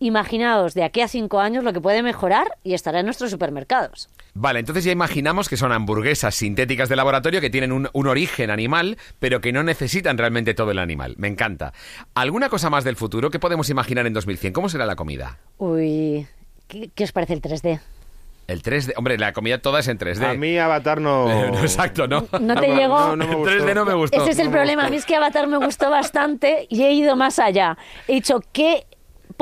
Imaginaos 0.00 0.74
de 0.74 0.82
aquí 0.82 1.00
a 1.00 1.06
cinco 1.06 1.38
años 1.38 1.62
lo 1.62 1.72
que 1.72 1.80
puede 1.80 2.02
mejorar 2.02 2.56
y 2.64 2.74
estará 2.74 2.98
en 3.00 3.06
nuestros 3.06 3.30
supermercados. 3.30 4.08
Vale, 4.34 4.60
entonces 4.60 4.84
ya 4.84 4.92
imaginamos 4.92 5.48
que 5.50 5.58
son 5.58 5.72
hamburguesas 5.72 6.34
sintéticas 6.34 6.88
de 6.88 6.96
laboratorio 6.96 7.40
que 7.42 7.50
tienen 7.50 7.70
un, 7.70 7.90
un 7.92 8.06
origen 8.06 8.50
animal, 8.50 8.96
pero 9.18 9.40
que 9.42 9.52
no 9.52 9.62
necesitan 9.62 10.16
realmente 10.16 10.54
todo 10.54 10.70
el 10.70 10.78
animal. 10.78 11.14
Me 11.18 11.28
encanta. 11.28 11.74
¿Alguna 12.14 12.48
cosa 12.48 12.70
más 12.70 12.82
del 12.84 12.96
futuro? 12.96 13.30
¿Qué 13.30 13.38
podemos 13.38 13.68
imaginar 13.68 14.06
en 14.06 14.14
2100? 14.14 14.52
¿Cómo 14.54 14.68
será 14.70 14.86
la 14.86 14.96
comida? 14.96 15.38
Uy, 15.58 16.26
¿qué, 16.66 16.90
qué 16.94 17.04
os 17.04 17.12
parece 17.12 17.34
el 17.34 17.42
3D? 17.42 17.80
El 18.48 18.62
3D. 18.62 18.94
Hombre, 18.96 19.18
la 19.18 19.32
comida 19.34 19.58
toda 19.58 19.80
es 19.80 19.88
en 19.88 19.98
3D. 19.98 20.24
A 20.30 20.34
mí 20.34 20.56
Avatar 20.58 21.00
no... 21.00 21.26
No, 21.52 21.60
exacto, 21.60 22.08
¿no? 22.08 22.26
¿No 22.40 22.54
te 22.54 22.68
me- 22.68 22.74
llegó? 22.76 23.14
no, 23.14 23.16
no 23.16 23.26
me 23.26 23.32
El 23.32 23.36
gustó. 23.36 23.54
3D 23.54 23.74
no 23.74 23.84
me 23.84 23.94
gustó. 23.94 24.20
Ese 24.22 24.30
es 24.30 24.38
el 24.38 24.46
no 24.46 24.52
problema. 24.52 24.86
A 24.86 24.90
mí 24.90 24.96
es 24.96 25.04
que 25.04 25.14
Avatar 25.14 25.46
me 25.46 25.58
gustó 25.58 25.90
bastante 25.90 26.66
y 26.70 26.82
he 26.84 26.92
ido 26.92 27.16
más 27.16 27.38
allá. 27.38 27.76
He 28.08 28.14
dicho, 28.14 28.40
¿qué 28.52 28.86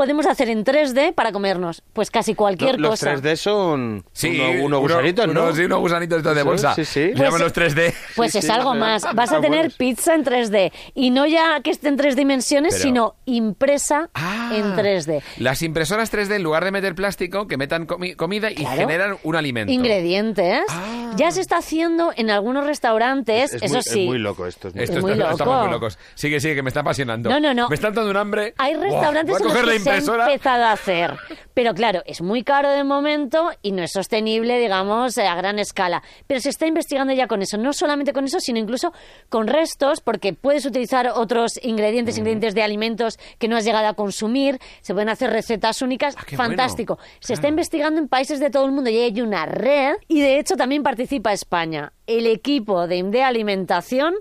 podemos 0.01 0.25
hacer 0.25 0.49
en 0.49 0.65
3D 0.65 1.13
para 1.13 1.31
comernos? 1.31 1.83
Pues 1.93 2.11
casi 2.11 2.35
cualquier 2.35 2.77
No, 2.81 2.89
los 2.89 3.01
cosa. 3.01 3.13
3D 3.13 3.37
son 3.37 4.03
Sí, 4.15 4.41
uno, 4.41 4.65
unos 4.65 4.81
gusanitos, 4.81 5.27
¿no? 5.27 5.33
uno- 5.45 5.55
sí, 5.55 5.63
unos 5.65 5.81
gusanitos 5.81 6.23
de 6.25 6.43
bolsa. 6.43 6.75
sí, 6.75 6.87
sí. 6.87 7.11
Pues- 7.15 7.39
los 7.39 7.53
3D. 7.53 7.93
Pues 8.17 8.33
Sí, 8.33 8.39
es 8.39 8.47
sí, 8.47 8.51
algo 8.51 8.73
sí. 8.73 8.79
más. 8.79 9.03
Vas 9.15 9.31
a 9.31 9.43
tener 9.43 9.59
buenos. 9.59 9.75
pizza 9.75 10.15
en 10.15 10.25
3D. 10.25 10.73
Y 10.95 11.11
no 11.11 11.27
ya 11.27 11.61
que 11.61 11.71
esté 11.71 11.89
en 11.89 11.99
tres 11.99 12.17
dimensiones, 12.17 12.73
Pero- 12.77 12.83
sino 12.83 13.15
impresa 13.27 14.09
Ah. 14.15 14.53
en 14.55 14.75
3D. 14.75 15.23
Las 15.37 15.61
impresoras 15.61 16.11
3D, 16.11 16.37
en 16.37 16.43
lugar 16.43 16.65
de 16.65 16.71
meter 16.71 16.95
plástico, 16.95 17.47
que 17.47 17.59
metan 17.59 17.87
comi- 17.87 18.17
comida 18.17 18.51
y 18.51 18.55
Claro. 18.55 18.77
generan 18.81 19.17
un 19.23 19.37
alimento. 19.37 19.71
Ingredientes. 19.71 20.63
Ah. 20.71 21.13
Ya 21.17 21.31
se 21.31 21.43
está 21.43 21.59
haciendo 21.59 22.13
en 22.17 22.31
algunos 22.31 22.65
restaurantes, 22.65 23.53
Es 23.53 23.63
eso 23.65 23.75
muy, 23.75 23.83
sí. 23.83 24.01
es 24.01 24.07
muy 24.07 24.19
loco 24.19 24.47
esto. 24.47 24.69
Es 24.69 24.75
muy 24.75 24.85
Esto 24.85 24.97
Es 24.97 25.03
muy 25.03 25.13
está- 25.13 25.25
loco. 25.25 25.33
estamos 25.37 25.63
muy 25.65 25.71
locos. 25.73 25.99
Sigue, 26.15 26.41
sigue, 26.41 26.55
que 26.55 26.63
me 26.63 26.69
está 26.71 26.81
apasionando. 26.81 27.29
No, 27.29 27.39
no, 27.41 27.53
no. 27.53 27.69
Me 27.69 27.75
está 27.75 27.91
dando 27.91 28.11
un 28.11 28.17
hambre. 28.17 28.55
Hay 28.59 28.75
restaurantes 28.75 29.27
voy 29.27 29.35
a 29.35 29.39
en 29.39 29.45
coger 29.49 29.61
los 29.65 29.69
la 29.69 29.75
se 29.99 30.11
ha 30.11 30.15
empezado 30.27 30.65
a 30.65 30.73
hacer. 30.73 31.17
Pero 31.55 31.75
claro, 31.75 32.03
es 32.07 32.23
muy 32.23 32.43
caro 32.43 32.71
de 32.71 32.85
momento 32.85 33.51
y 33.63 33.73
no 33.73 33.83
es 33.83 33.93
sostenible, 33.93 34.59
digamos, 34.59 35.19
a 35.19 35.35
gran 35.35 35.59
escala. 35.59 36.03
Pero 36.27 36.41
se 36.41 36.49
está 36.51 36.67
investigando 36.67 37.13
ya 37.13 37.27
con 37.27 37.43
eso. 37.43 37.59
No 37.59 37.73
solamente 37.73 38.13
con 38.13 38.25
eso, 38.25 38.41
sino 38.41 38.59
incluso 38.59 38.93
con 39.29 39.47
restos, 39.47 40.01
porque 40.01 40.33
puedes 40.33 40.65
utilizar 40.65 41.09
otros 41.15 41.59
ingredientes, 41.63 42.17
ingredientes 42.17 42.55
de 42.55 42.63
alimentos 42.63 43.19
que 43.39 43.49
no 43.49 43.57
has 43.57 43.65
llegado 43.65 43.89
a 43.89 43.95
consumir. 43.95 44.59
Se 44.81 44.95
pueden 44.95 45.09
hacer 45.09 45.31
recetas 45.31 45.83
únicas. 45.83 46.17
Ah, 46.17 46.25
Fantástico. 46.37 46.97
bueno. 46.97 47.11
Se 47.21 47.35
está 47.35 47.49
investigando 47.49 48.01
en 48.01 48.09
países 48.09 48.41
de 48.41 48.51
todo 48.51 48.65
el 48.67 48.73
mundo 48.73 48.91
y 48.91 48.99
hay 48.99 49.21
una 49.21 49.47
red. 49.47 49.95
Y 50.09 50.21
de 50.21 50.39
hecho 50.39 50.57
también 50.57 50.83
participa 50.83 51.33
España. 51.33 51.93
El 52.07 52.27
equipo 52.27 52.87
de 52.87 52.97
IMDE 52.97 53.23
Alimentación 53.23 54.15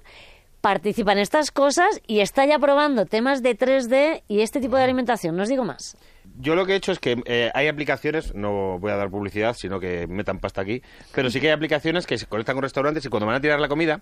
participa 0.61 1.11
en 1.11 1.19
estas 1.19 1.51
cosas 1.51 2.01
y 2.07 2.19
está 2.19 2.45
ya 2.45 2.59
probando 2.59 3.05
temas 3.05 3.41
de 3.41 3.57
3D 3.57 4.23
y 4.27 4.41
este 4.41 4.59
tipo 4.59 4.75
de 4.77 4.83
alimentación. 4.83 5.35
No 5.35 5.43
os 5.43 5.49
digo 5.49 5.63
más. 5.63 5.97
Yo 6.39 6.55
lo 6.55 6.65
que 6.65 6.73
he 6.73 6.75
hecho 6.75 6.91
es 6.91 6.99
que 6.99 7.21
eh, 7.25 7.51
hay 7.53 7.67
aplicaciones, 7.67 8.33
no 8.35 8.79
voy 8.79 8.91
a 8.91 8.95
dar 8.95 9.09
publicidad, 9.09 9.55
sino 9.55 9.79
que 9.79 10.07
metan 10.07 10.39
pasta 10.39 10.61
aquí, 10.61 10.81
pero 11.13 11.29
sí 11.29 11.41
que 11.41 11.47
hay 11.47 11.53
aplicaciones 11.53 12.05
que 12.05 12.17
se 12.17 12.27
conectan 12.27 12.55
con 12.55 12.63
restaurantes 12.63 13.05
y 13.05 13.09
cuando 13.09 13.25
van 13.25 13.35
a 13.35 13.41
tirar 13.41 13.59
la 13.59 13.67
comida, 13.67 14.01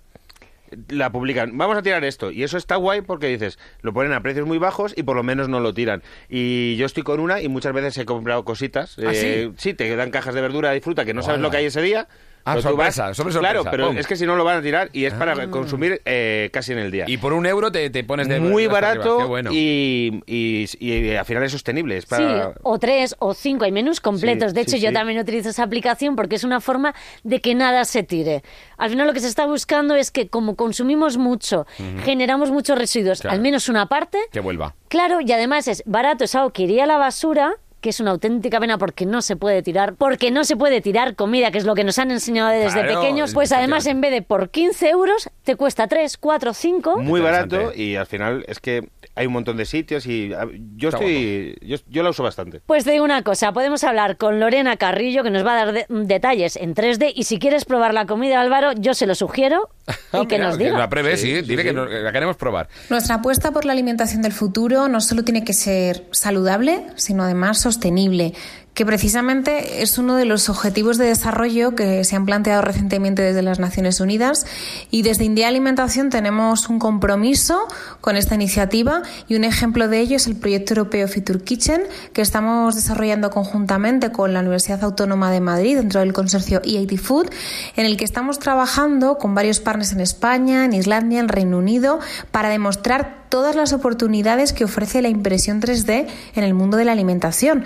la 0.89 1.11
publican, 1.11 1.57
vamos 1.57 1.77
a 1.77 1.81
tirar 1.81 2.03
esto. 2.03 2.31
Y 2.31 2.43
eso 2.43 2.57
está 2.57 2.75
guay 2.75 3.01
porque 3.01 3.27
dices, 3.27 3.57
lo 3.81 3.93
ponen 3.93 4.13
a 4.13 4.21
precios 4.21 4.45
muy 4.45 4.57
bajos 4.57 4.93
y 4.95 5.03
por 5.03 5.15
lo 5.15 5.23
menos 5.23 5.49
no 5.49 5.59
lo 5.59 5.73
tiran. 5.73 6.03
Y 6.29 6.75
yo 6.75 6.85
estoy 6.85 7.03
con 7.03 7.19
una 7.19 7.41
y 7.41 7.47
muchas 7.47 7.73
veces 7.73 7.97
he 7.97 8.05
comprado 8.05 8.43
cositas. 8.43 8.97
¿Ah, 8.99 9.11
eh, 9.13 9.51
sí? 9.57 9.73
te 9.73 9.95
dan 9.95 10.11
cajas 10.11 10.35
de 10.35 10.41
verdura 10.41 10.75
y 10.75 10.81
fruta 10.81 11.05
que 11.05 11.13
no 11.13 11.23
sabes 11.23 11.41
lo 11.41 11.49
que 11.49 11.57
hay 11.57 11.65
ese 11.65 11.81
día. 11.81 12.07
Ah, 12.47 12.53
pero 12.53 12.61
tú 12.63 12.67
sorpresa, 12.69 13.07
vas- 13.07 13.17
sobre 13.17 13.33
sorpresa, 13.33 13.53
Claro, 13.53 13.69
pero 13.71 13.87
pum. 13.87 13.97
es 13.97 14.07
que 14.07 14.15
si 14.15 14.25
no 14.25 14.35
lo 14.35 14.43
van 14.43 14.57
a 14.57 14.61
tirar 14.61 14.89
y 14.93 15.05
es 15.05 15.13
para 15.13 15.47
consumir 15.49 16.01
eh, 16.05 16.49
casi 16.53 16.71
en 16.73 16.79
el 16.79 16.91
día. 16.91 17.05
Y 17.07 17.17
por 17.17 17.33
un 17.33 17.45
euro 17.45 17.71
te, 17.71 17.89
te 17.89 18.03
pones 18.03 18.27
de 18.27 18.39
muy 18.39 18.67
barato 18.67 19.27
bueno. 19.27 19.49
y, 19.53 20.21
y, 20.25 20.65
y 20.79 21.15
al 21.15 21.25
final 21.25 21.43
es 21.43 21.51
sostenible. 21.51 21.97
Es 21.97 22.03
Sí, 22.05 22.09
para... 22.09 22.53
o 22.63 22.79
tres 22.79 23.15
o 23.19 23.33
cinco, 23.33 23.65
hay 23.65 23.71
menús 23.71 23.99
completos. 23.99 24.51
Sí, 24.51 24.55
de 24.55 24.61
hecho, 24.61 24.71
sí, 24.77 24.79
yo 24.81 24.89
sí. 24.89 24.93
también 24.93 25.19
utilizo 25.19 25.49
esa 25.49 25.63
aplicación 25.63 26.15
porque 26.15 26.35
es 26.35 26.43
una 26.43 26.61
forma 26.61 26.95
de 27.23 27.41
que 27.41 27.53
nada 27.55 27.83
se 27.85 28.03
tire. 28.03 28.43
Al 28.77 28.89
final 28.89 29.07
lo 29.07 29.13
que 29.13 29.19
se 29.19 29.27
está 29.27 29.45
buscando 29.45 29.95
es 29.95 30.11
que 30.11 30.29
como 30.29 30.55
consumimos 30.55 31.17
mucho, 31.17 31.65
generamos 32.03 32.51
muchos 32.51 32.77
residuos, 32.77 33.21
Claro. 33.21 33.35
al 33.35 33.41
menos 33.41 33.69
una 33.69 33.87
parte, 33.87 34.17
Que 34.31 34.39
vuelva. 34.39 34.73
Claro, 34.87 35.19
y 35.21 35.31
además 35.31 35.67
es 35.67 35.83
barato, 35.85 36.23
es 36.23 36.33
algo 36.35 36.51
que 36.51 36.63
iría 36.63 36.85
a 36.85 36.87
la 36.87 36.97
basura, 36.97 37.55
que 37.81 37.89
es 37.89 37.99
una 37.99 38.11
auténtica 38.11 38.59
pena 38.59 38.77
porque 38.77 39.05
no 39.05 39.21
se 39.21 39.35
puede 39.35 39.61
tirar, 39.61 39.95
porque 39.95 40.31
no 40.31 40.43
se 40.43 40.55
puede 40.57 40.81
tirar 40.81 41.15
comida, 41.15 41.51
que 41.51 41.57
es 41.59 41.65
lo 41.65 41.75
que 41.75 41.83
nos 41.83 41.99
han 41.99 42.11
enseñado 42.11 42.49
desde 42.49 42.81
Claro, 42.81 42.99
pequeños, 43.01 43.33
pues 43.33 43.51
además 43.51 43.85
en 43.85 44.01
vez 44.01 44.11
de 44.11 44.21
por 44.21 44.49
15 44.49 44.89
euros, 44.89 45.29
te 45.43 45.55
cuesta 45.55 45.87
3, 45.87 46.17
4, 46.17 46.53
5. 46.53 46.97
muy 46.97 47.21
barato 47.21 47.73
y 47.75 47.95
al 47.95 48.05
final 48.07 48.43
es 48.47 48.59
que 48.59 48.89
hay 49.15 49.25
un 49.27 49.33
montón 49.33 49.57
de 49.57 49.65
sitios 49.65 50.05
y 50.05 50.31
a- 50.33 50.47
yo 50.75 50.89
estoy 50.89 51.57
yo, 51.61 51.77
yo 51.87 52.03
la 52.03 52.09
uso 52.11 52.23
bastante. 52.23 52.61
Pues 52.65 52.83
te 52.83 52.91
digo 52.91 53.03
una 53.03 53.23
cosa, 53.23 53.51
podemos 53.51 53.83
hablar 53.83 54.17
con 54.17 54.39
Lorena 54.39 54.77
Carrillo, 54.77 55.23
que 55.23 55.29
nos 55.31 55.45
va 55.45 55.53
a 55.53 55.65
dar 55.65 55.73
de- 55.73 55.85
detalles 55.89 56.55
en 56.55 56.73
3D, 56.75 57.11
y 57.15 57.23
si 57.23 57.39
quieres 57.39 57.65
probar 57.65 57.93
la 57.93 58.05
comida, 58.05 58.41
Álvaro, 58.41 58.71
yo 58.73 58.93
se 58.93 59.07
lo 59.07 59.15
sugiero 59.15 59.69
y 60.13 60.27
que 60.27 60.35
Mira, 60.37 60.47
nos 60.49 60.57
diga. 60.57 60.77
la 60.77 60.89
pruebe, 60.89 61.15
sí, 61.17 61.27
Sí, 61.27 61.35
sí, 61.37 61.41
dile 61.43 61.61
sí. 61.61 61.67
que 61.69 61.73
no- 61.73 61.87
que 61.87 61.99
la 61.99 62.11
queremos 62.11 62.35
probar. 62.37 62.67
Nuestra 62.89 63.15
apuesta 63.15 63.51
por 63.51 63.65
la 63.65 63.71
alimentación 63.73 64.21
del 64.21 64.33
futuro 64.33 64.87
no 64.87 64.99
solo 65.01 65.23
tiene 65.23 65.43
que 65.43 65.53
ser 65.53 66.05
saludable, 66.11 66.85
sino 66.95 67.23
además 67.23 67.59
sostenible, 67.61 68.33
que 68.77 68.85
precisamente 68.85 69.81
es 69.81 69.97
uno 69.97 70.17
de 70.17 70.25
los 70.25 70.49
objetivos 70.49 70.99
de 70.99 71.05
desarrollo 71.05 71.73
que 71.73 72.03
se 72.03 72.15
han 72.15 72.27
planteado 72.27 72.61
recientemente 72.61 73.23
desde 73.23 73.41
las 73.41 73.57
Naciones 73.57 73.99
Unidas 73.99 74.45
y 74.91 75.01
desde 75.01 75.23
India 75.23 75.47
Alimentación 75.47 76.11
tenemos 76.11 76.69
un 76.69 76.77
compromiso 76.77 77.59
con 78.01 78.15
esta 78.17 78.35
iniciativa 78.35 79.01
y 79.27 79.35
un 79.35 79.45
ejemplo 79.45 79.87
de 79.87 79.99
ello 79.99 80.17
es 80.17 80.27
el 80.27 80.35
proyecto 80.35 80.75
europeo 80.75 81.07
Future 81.07 81.39
Kitchen 81.39 81.81
que 82.13 82.21
estamos 82.21 82.75
desarrollando 82.75 83.31
conjuntamente 83.31 84.11
con 84.11 84.31
la 84.31 84.41
Universidad 84.41 84.83
Autónoma 84.83 85.31
de 85.31 85.41
Madrid 85.41 85.77
dentro 85.77 86.01
del 86.01 86.13
consorcio 86.13 86.61
EIT 86.63 86.99
Food 86.99 87.31
en 87.77 87.87
el 87.87 87.97
que 87.97 88.05
estamos 88.05 88.37
trabajando 88.37 89.17
con 89.17 89.33
varios 89.33 89.59
partners 89.59 89.93
en 89.93 90.01
España, 90.01 90.65
en 90.65 90.73
Islandia, 90.73 91.19
en 91.19 91.29
Reino 91.29 91.57
Unido 91.57 91.99
para 92.29 92.49
demostrar 92.49 93.25
todas 93.29 93.55
las 93.55 93.73
oportunidades 93.73 94.53
que 94.53 94.65
ofrece 94.65 95.01
la 95.01 95.09
impresión 95.09 95.63
3D 95.63 96.05
en 96.35 96.43
el 96.43 96.53
mundo 96.53 96.77
de 96.77 96.85
la 96.85 96.91
alimentación. 96.91 97.65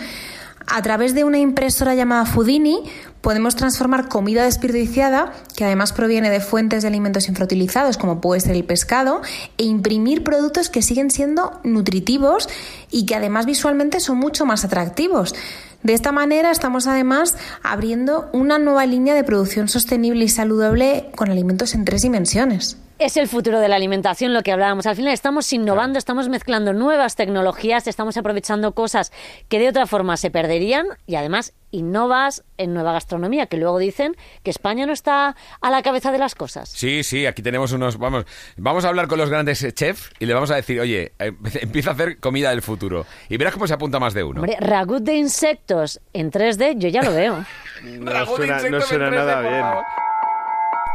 A 0.73 0.81
través 0.81 1.13
de 1.13 1.25
una 1.25 1.38
impresora 1.38 1.95
llamada 1.95 2.25
Foodini 2.25 2.84
podemos 3.21 3.55
transformar 3.55 4.10
comida 4.10 4.43
desperdiciada, 4.43 5.34
que 5.55 5.65
además 5.65 5.93
proviene 5.93 6.29
de 6.29 6.39
fuentes 6.39 6.81
de 6.81 6.88
alimentos 6.88 7.27
infrautilizados, 7.27 7.97
como 7.97 8.19
puede 8.21 8.41
ser 8.41 8.55
el 8.55 8.63
pescado, 8.63 9.21
e 9.57 9.63
imprimir 9.63 10.23
productos 10.23 10.69
que 10.69 10.81
siguen 10.81 11.12
siendo 11.12 11.60
nutritivos 11.63 12.49
y 12.89 13.05
que 13.05 13.15
además 13.15 13.45
visualmente 13.45 13.99
son 13.99 14.17
mucho 14.17 14.45
más 14.45 14.65
atractivos. 14.65 15.36
De 15.84 15.93
esta 15.93 16.12
manera 16.12 16.51
estamos 16.51 16.86
además 16.86 17.36
abriendo 17.63 18.29
una 18.34 18.60
nueva 18.60 18.86
línea 18.86 19.15
de 19.15 19.23
producción 19.23 19.67
sostenible 19.67 20.25
y 20.25 20.29
saludable 20.29 21.10
con 21.15 21.31
alimentos 21.31 21.73
en 21.73 21.86
tres 21.86 22.03
dimensiones. 22.03 22.77
Es 22.99 23.17
el 23.17 23.27
futuro 23.27 23.60
de 23.60 23.67
la 23.67 23.77
alimentación 23.77 24.31
lo 24.31 24.43
que 24.43 24.51
hablábamos. 24.51 24.86
Al 24.86 24.95
final 24.95 25.12
estamos 25.12 25.51
innovando, 25.53 25.97
estamos 25.97 26.29
mezclando 26.29 26.71
nuevas 26.71 27.15
tecnologías, 27.15 27.88
estamos 27.88 28.15
aprovechando 28.15 28.73
cosas 28.73 29.12
que 29.49 29.57
de 29.57 29.69
otra 29.69 29.88
forma 29.88 30.17
se 30.17 30.29
perderían 30.29 30.86
y 31.07 31.15
además 31.15 31.53
innovas 31.71 32.43
en 32.57 32.73
nueva 32.73 32.93
gastronomía, 32.93 33.47
que 33.47 33.57
luego 33.57 33.79
dicen 33.79 34.15
que 34.43 34.51
España 34.51 34.86
no 34.86 34.93
está 34.93 35.36
a 35.62 35.71
la 35.71 35.81
cabeza 35.81 36.12
de 36.12 36.17
las 36.17 36.36
cosas. 36.36 36.69
Sí, 36.69 37.03
sí, 37.03 37.25
aquí 37.25 37.41
tenemos 37.41 37.71
unos. 37.71 37.97
Vamos, 37.97 38.25
vamos 38.57 38.86
a 38.86 38.89
hablar 38.89 39.07
con 39.07 39.17
los 39.17 39.29
grandes 39.29 39.63
eh, 39.63 39.73
chefs 39.73 40.12
y 40.19 40.25
le 40.25 40.34
vamos 40.34 40.51
a 40.51 40.55
decir, 40.55 40.79
oye, 40.79 41.13
eh, 41.19 41.34
empieza 41.62 41.91
a 41.91 41.93
hacer 41.93 42.19
comida 42.19 42.49
del 42.51 42.62
futuro. 42.62 43.05
Y 43.29 43.38
verás 43.38 43.53
cómo 43.53 43.67
se 43.67 43.73
apunta 43.73 43.99
más 43.99 44.13
de 44.13 44.23
uno. 44.23 44.41
Hombre, 44.41 44.57
ragut 44.60 45.03
de 45.03 45.15
insectos 45.15 45.99
en 46.13 46.31
3D, 46.31 46.77
yo 46.77 46.89
ya 46.89 47.01
lo 47.01 47.12
veo. 47.13 47.45
No 47.81 48.12
Ragú 48.12 48.38
de 48.38 48.38
suena, 48.38 48.53
no 48.53 48.60
insectos 48.60 48.89
suena 48.89 49.07
en 49.07 49.13
3D, 49.13 49.15
nada 49.15 49.41
bien. 49.41 49.65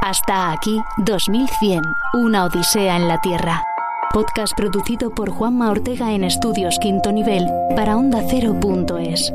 Hasta 0.03 0.53
aquí 0.53 0.81
2100, 0.99 1.83
una 2.15 2.45
odisea 2.45 2.97
en 2.97 3.09
la 3.09 3.21
Tierra. 3.21 3.65
Podcast 4.13 4.57
producido 4.57 5.13
por 5.13 5.31
Juanma 5.31 5.69
Ortega 5.71 6.13
en 6.13 6.23
Estudios 6.23 6.79
Quinto 6.81 7.11
Nivel 7.11 7.47
para 7.75 7.97
OndaCero.es. 7.97 9.33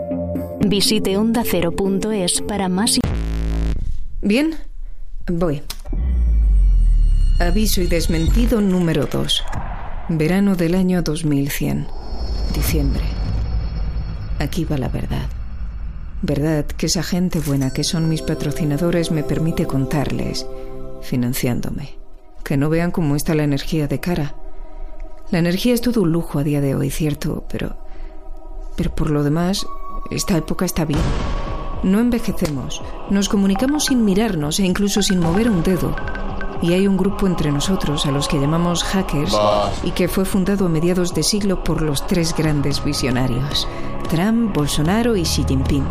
Visite 0.67 1.17
OndaCero.es 1.17 2.41
para 2.41 2.69
más 2.69 2.99
Bien, 4.21 4.55
voy. 5.27 5.63
Aviso 7.39 7.81
y 7.81 7.87
desmentido 7.87 8.61
número 8.61 9.07
2. 9.07 9.43
Verano 10.09 10.55
del 10.55 10.75
año 10.75 11.01
2100. 11.01 11.87
Diciembre. 12.53 13.03
Aquí 14.37 14.63
va 14.63 14.77
la 14.77 14.89
verdad. 14.89 15.27
Verdad 16.21 16.65
que 16.65 16.85
esa 16.85 17.01
gente 17.01 17.39
buena 17.39 17.71
que 17.71 17.83
son 17.83 18.07
mis 18.07 18.21
patrocinadores 18.21 19.09
me 19.11 19.23
permite 19.23 19.65
contarles, 19.65 20.45
financiándome. 21.01 21.95
Que 22.43 22.57
no 22.57 22.69
vean 22.69 22.91
cómo 22.91 23.15
está 23.15 23.33
la 23.33 23.43
energía 23.43 23.87
de 23.87 23.99
cara. 23.99 24.35
La 25.31 25.39
energía 25.39 25.73
es 25.73 25.81
todo 25.81 26.03
un 26.03 26.11
lujo 26.11 26.37
a 26.37 26.43
día 26.43 26.61
de 26.61 26.75
hoy, 26.75 26.91
cierto, 26.91 27.45
pero... 27.49 27.77
Pero 28.77 28.95
por 28.95 29.09
lo 29.09 29.23
demás, 29.23 29.65
esta 30.09 30.37
época 30.37 30.65
está 30.65 30.85
bien. 30.85 30.99
No 31.83 31.99
envejecemos, 31.99 32.81
nos 33.09 33.27
comunicamos 33.29 33.85
sin 33.85 34.05
mirarnos 34.05 34.59
e 34.59 34.65
incluso 34.65 35.01
sin 35.01 35.19
mover 35.19 35.49
un 35.49 35.63
dedo. 35.63 35.95
Y 36.61 36.73
hay 36.73 36.87
un 36.87 36.95
grupo 36.95 37.25
entre 37.25 37.51
nosotros 37.51 38.05
a 38.05 38.11
los 38.11 38.27
que 38.27 38.39
llamamos 38.39 38.83
hackers 38.83 39.35
y 39.83 39.91
que 39.91 40.07
fue 40.07 40.25
fundado 40.25 40.67
a 40.67 40.69
mediados 40.69 41.15
de 41.15 41.23
siglo 41.23 41.63
por 41.63 41.81
los 41.81 42.05
tres 42.05 42.35
grandes 42.35 42.83
visionarios, 42.83 43.67
Trump, 44.09 44.55
Bolsonaro 44.55 45.15
y 45.15 45.23
Xi 45.23 45.43
Jinping. 45.47 45.87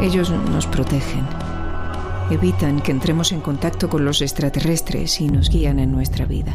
Ellos 0.00 0.30
nos 0.30 0.66
protegen, 0.66 1.26
evitan 2.30 2.80
que 2.80 2.92
entremos 2.92 3.32
en 3.32 3.40
contacto 3.42 3.90
con 3.90 4.06
los 4.06 4.22
extraterrestres 4.22 5.20
y 5.20 5.28
nos 5.28 5.50
guían 5.50 5.78
en 5.80 5.92
nuestra 5.92 6.24
vida. 6.24 6.54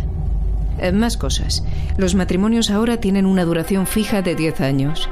Eh, 0.80 0.92
Más 0.92 1.18
cosas. 1.18 1.64
Los 1.98 2.16
matrimonios 2.16 2.72
ahora 2.72 2.98
tienen 2.98 3.28
una 3.28 3.46
duración 3.46 3.86
fija 3.86 4.24
de 4.24 4.34
10 4.36 4.62
años. 4.62 5.08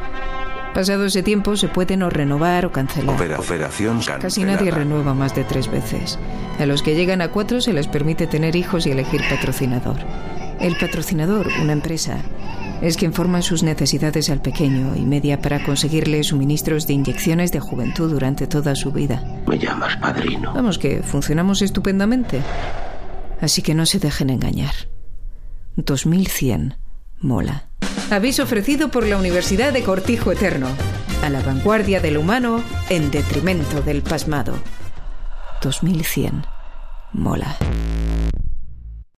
Pasado 0.73 1.05
ese 1.05 1.21
tiempo 1.21 1.57
se 1.57 1.67
pueden 1.67 2.01
o 2.01 2.09
renovar 2.09 2.65
o 2.65 2.71
cancelar. 2.71 3.15
Operación 3.37 3.99
Casi 4.21 4.43
nadie 4.43 4.71
renueva 4.71 5.13
más 5.13 5.35
de 5.35 5.43
tres 5.43 5.69
veces. 5.69 6.17
A 6.59 6.65
los 6.65 6.81
que 6.81 6.95
llegan 6.95 7.21
a 7.21 7.29
cuatro 7.29 7.59
se 7.59 7.73
les 7.73 7.87
permite 7.87 8.25
tener 8.25 8.55
hijos 8.55 8.87
y 8.87 8.91
elegir 8.91 9.21
patrocinador. 9.29 9.97
El 10.61 10.77
patrocinador, 10.77 11.49
una 11.61 11.73
empresa, 11.73 12.19
es 12.81 12.95
quien 12.95 13.13
forma 13.13 13.41
sus 13.41 13.63
necesidades 13.63 14.29
al 14.29 14.41
pequeño 14.41 14.95
y 14.95 15.01
media 15.01 15.41
para 15.41 15.63
conseguirle 15.63 16.23
suministros 16.23 16.87
de 16.87 16.93
inyecciones 16.93 17.51
de 17.51 17.59
juventud 17.59 18.09
durante 18.09 18.47
toda 18.47 18.75
su 18.75 18.91
vida. 18.91 19.23
Me 19.47 19.59
llamas 19.59 19.97
padrino. 19.97 20.53
Vamos, 20.53 20.79
que 20.79 21.03
funcionamos 21.03 21.61
estupendamente. 21.61 22.41
Así 23.41 23.61
que 23.61 23.73
no 23.73 23.85
se 23.85 23.99
dejen 23.99 24.29
engañar. 24.29 24.73
2100 25.75 26.80
mola. 27.21 27.65
Aviso 28.09 28.43
ofrecido 28.43 28.89
por 28.89 29.07
la 29.07 29.17
Universidad 29.17 29.71
de 29.71 29.83
Cortijo 29.83 30.31
Eterno. 30.31 30.67
A 31.23 31.29
la 31.29 31.41
vanguardia 31.41 31.99
del 31.99 32.17
humano 32.17 32.63
en 32.89 33.11
detrimento 33.11 33.81
del 33.81 34.01
pasmado. 34.01 34.53
2100. 35.61 36.45
Mola. 37.13 37.57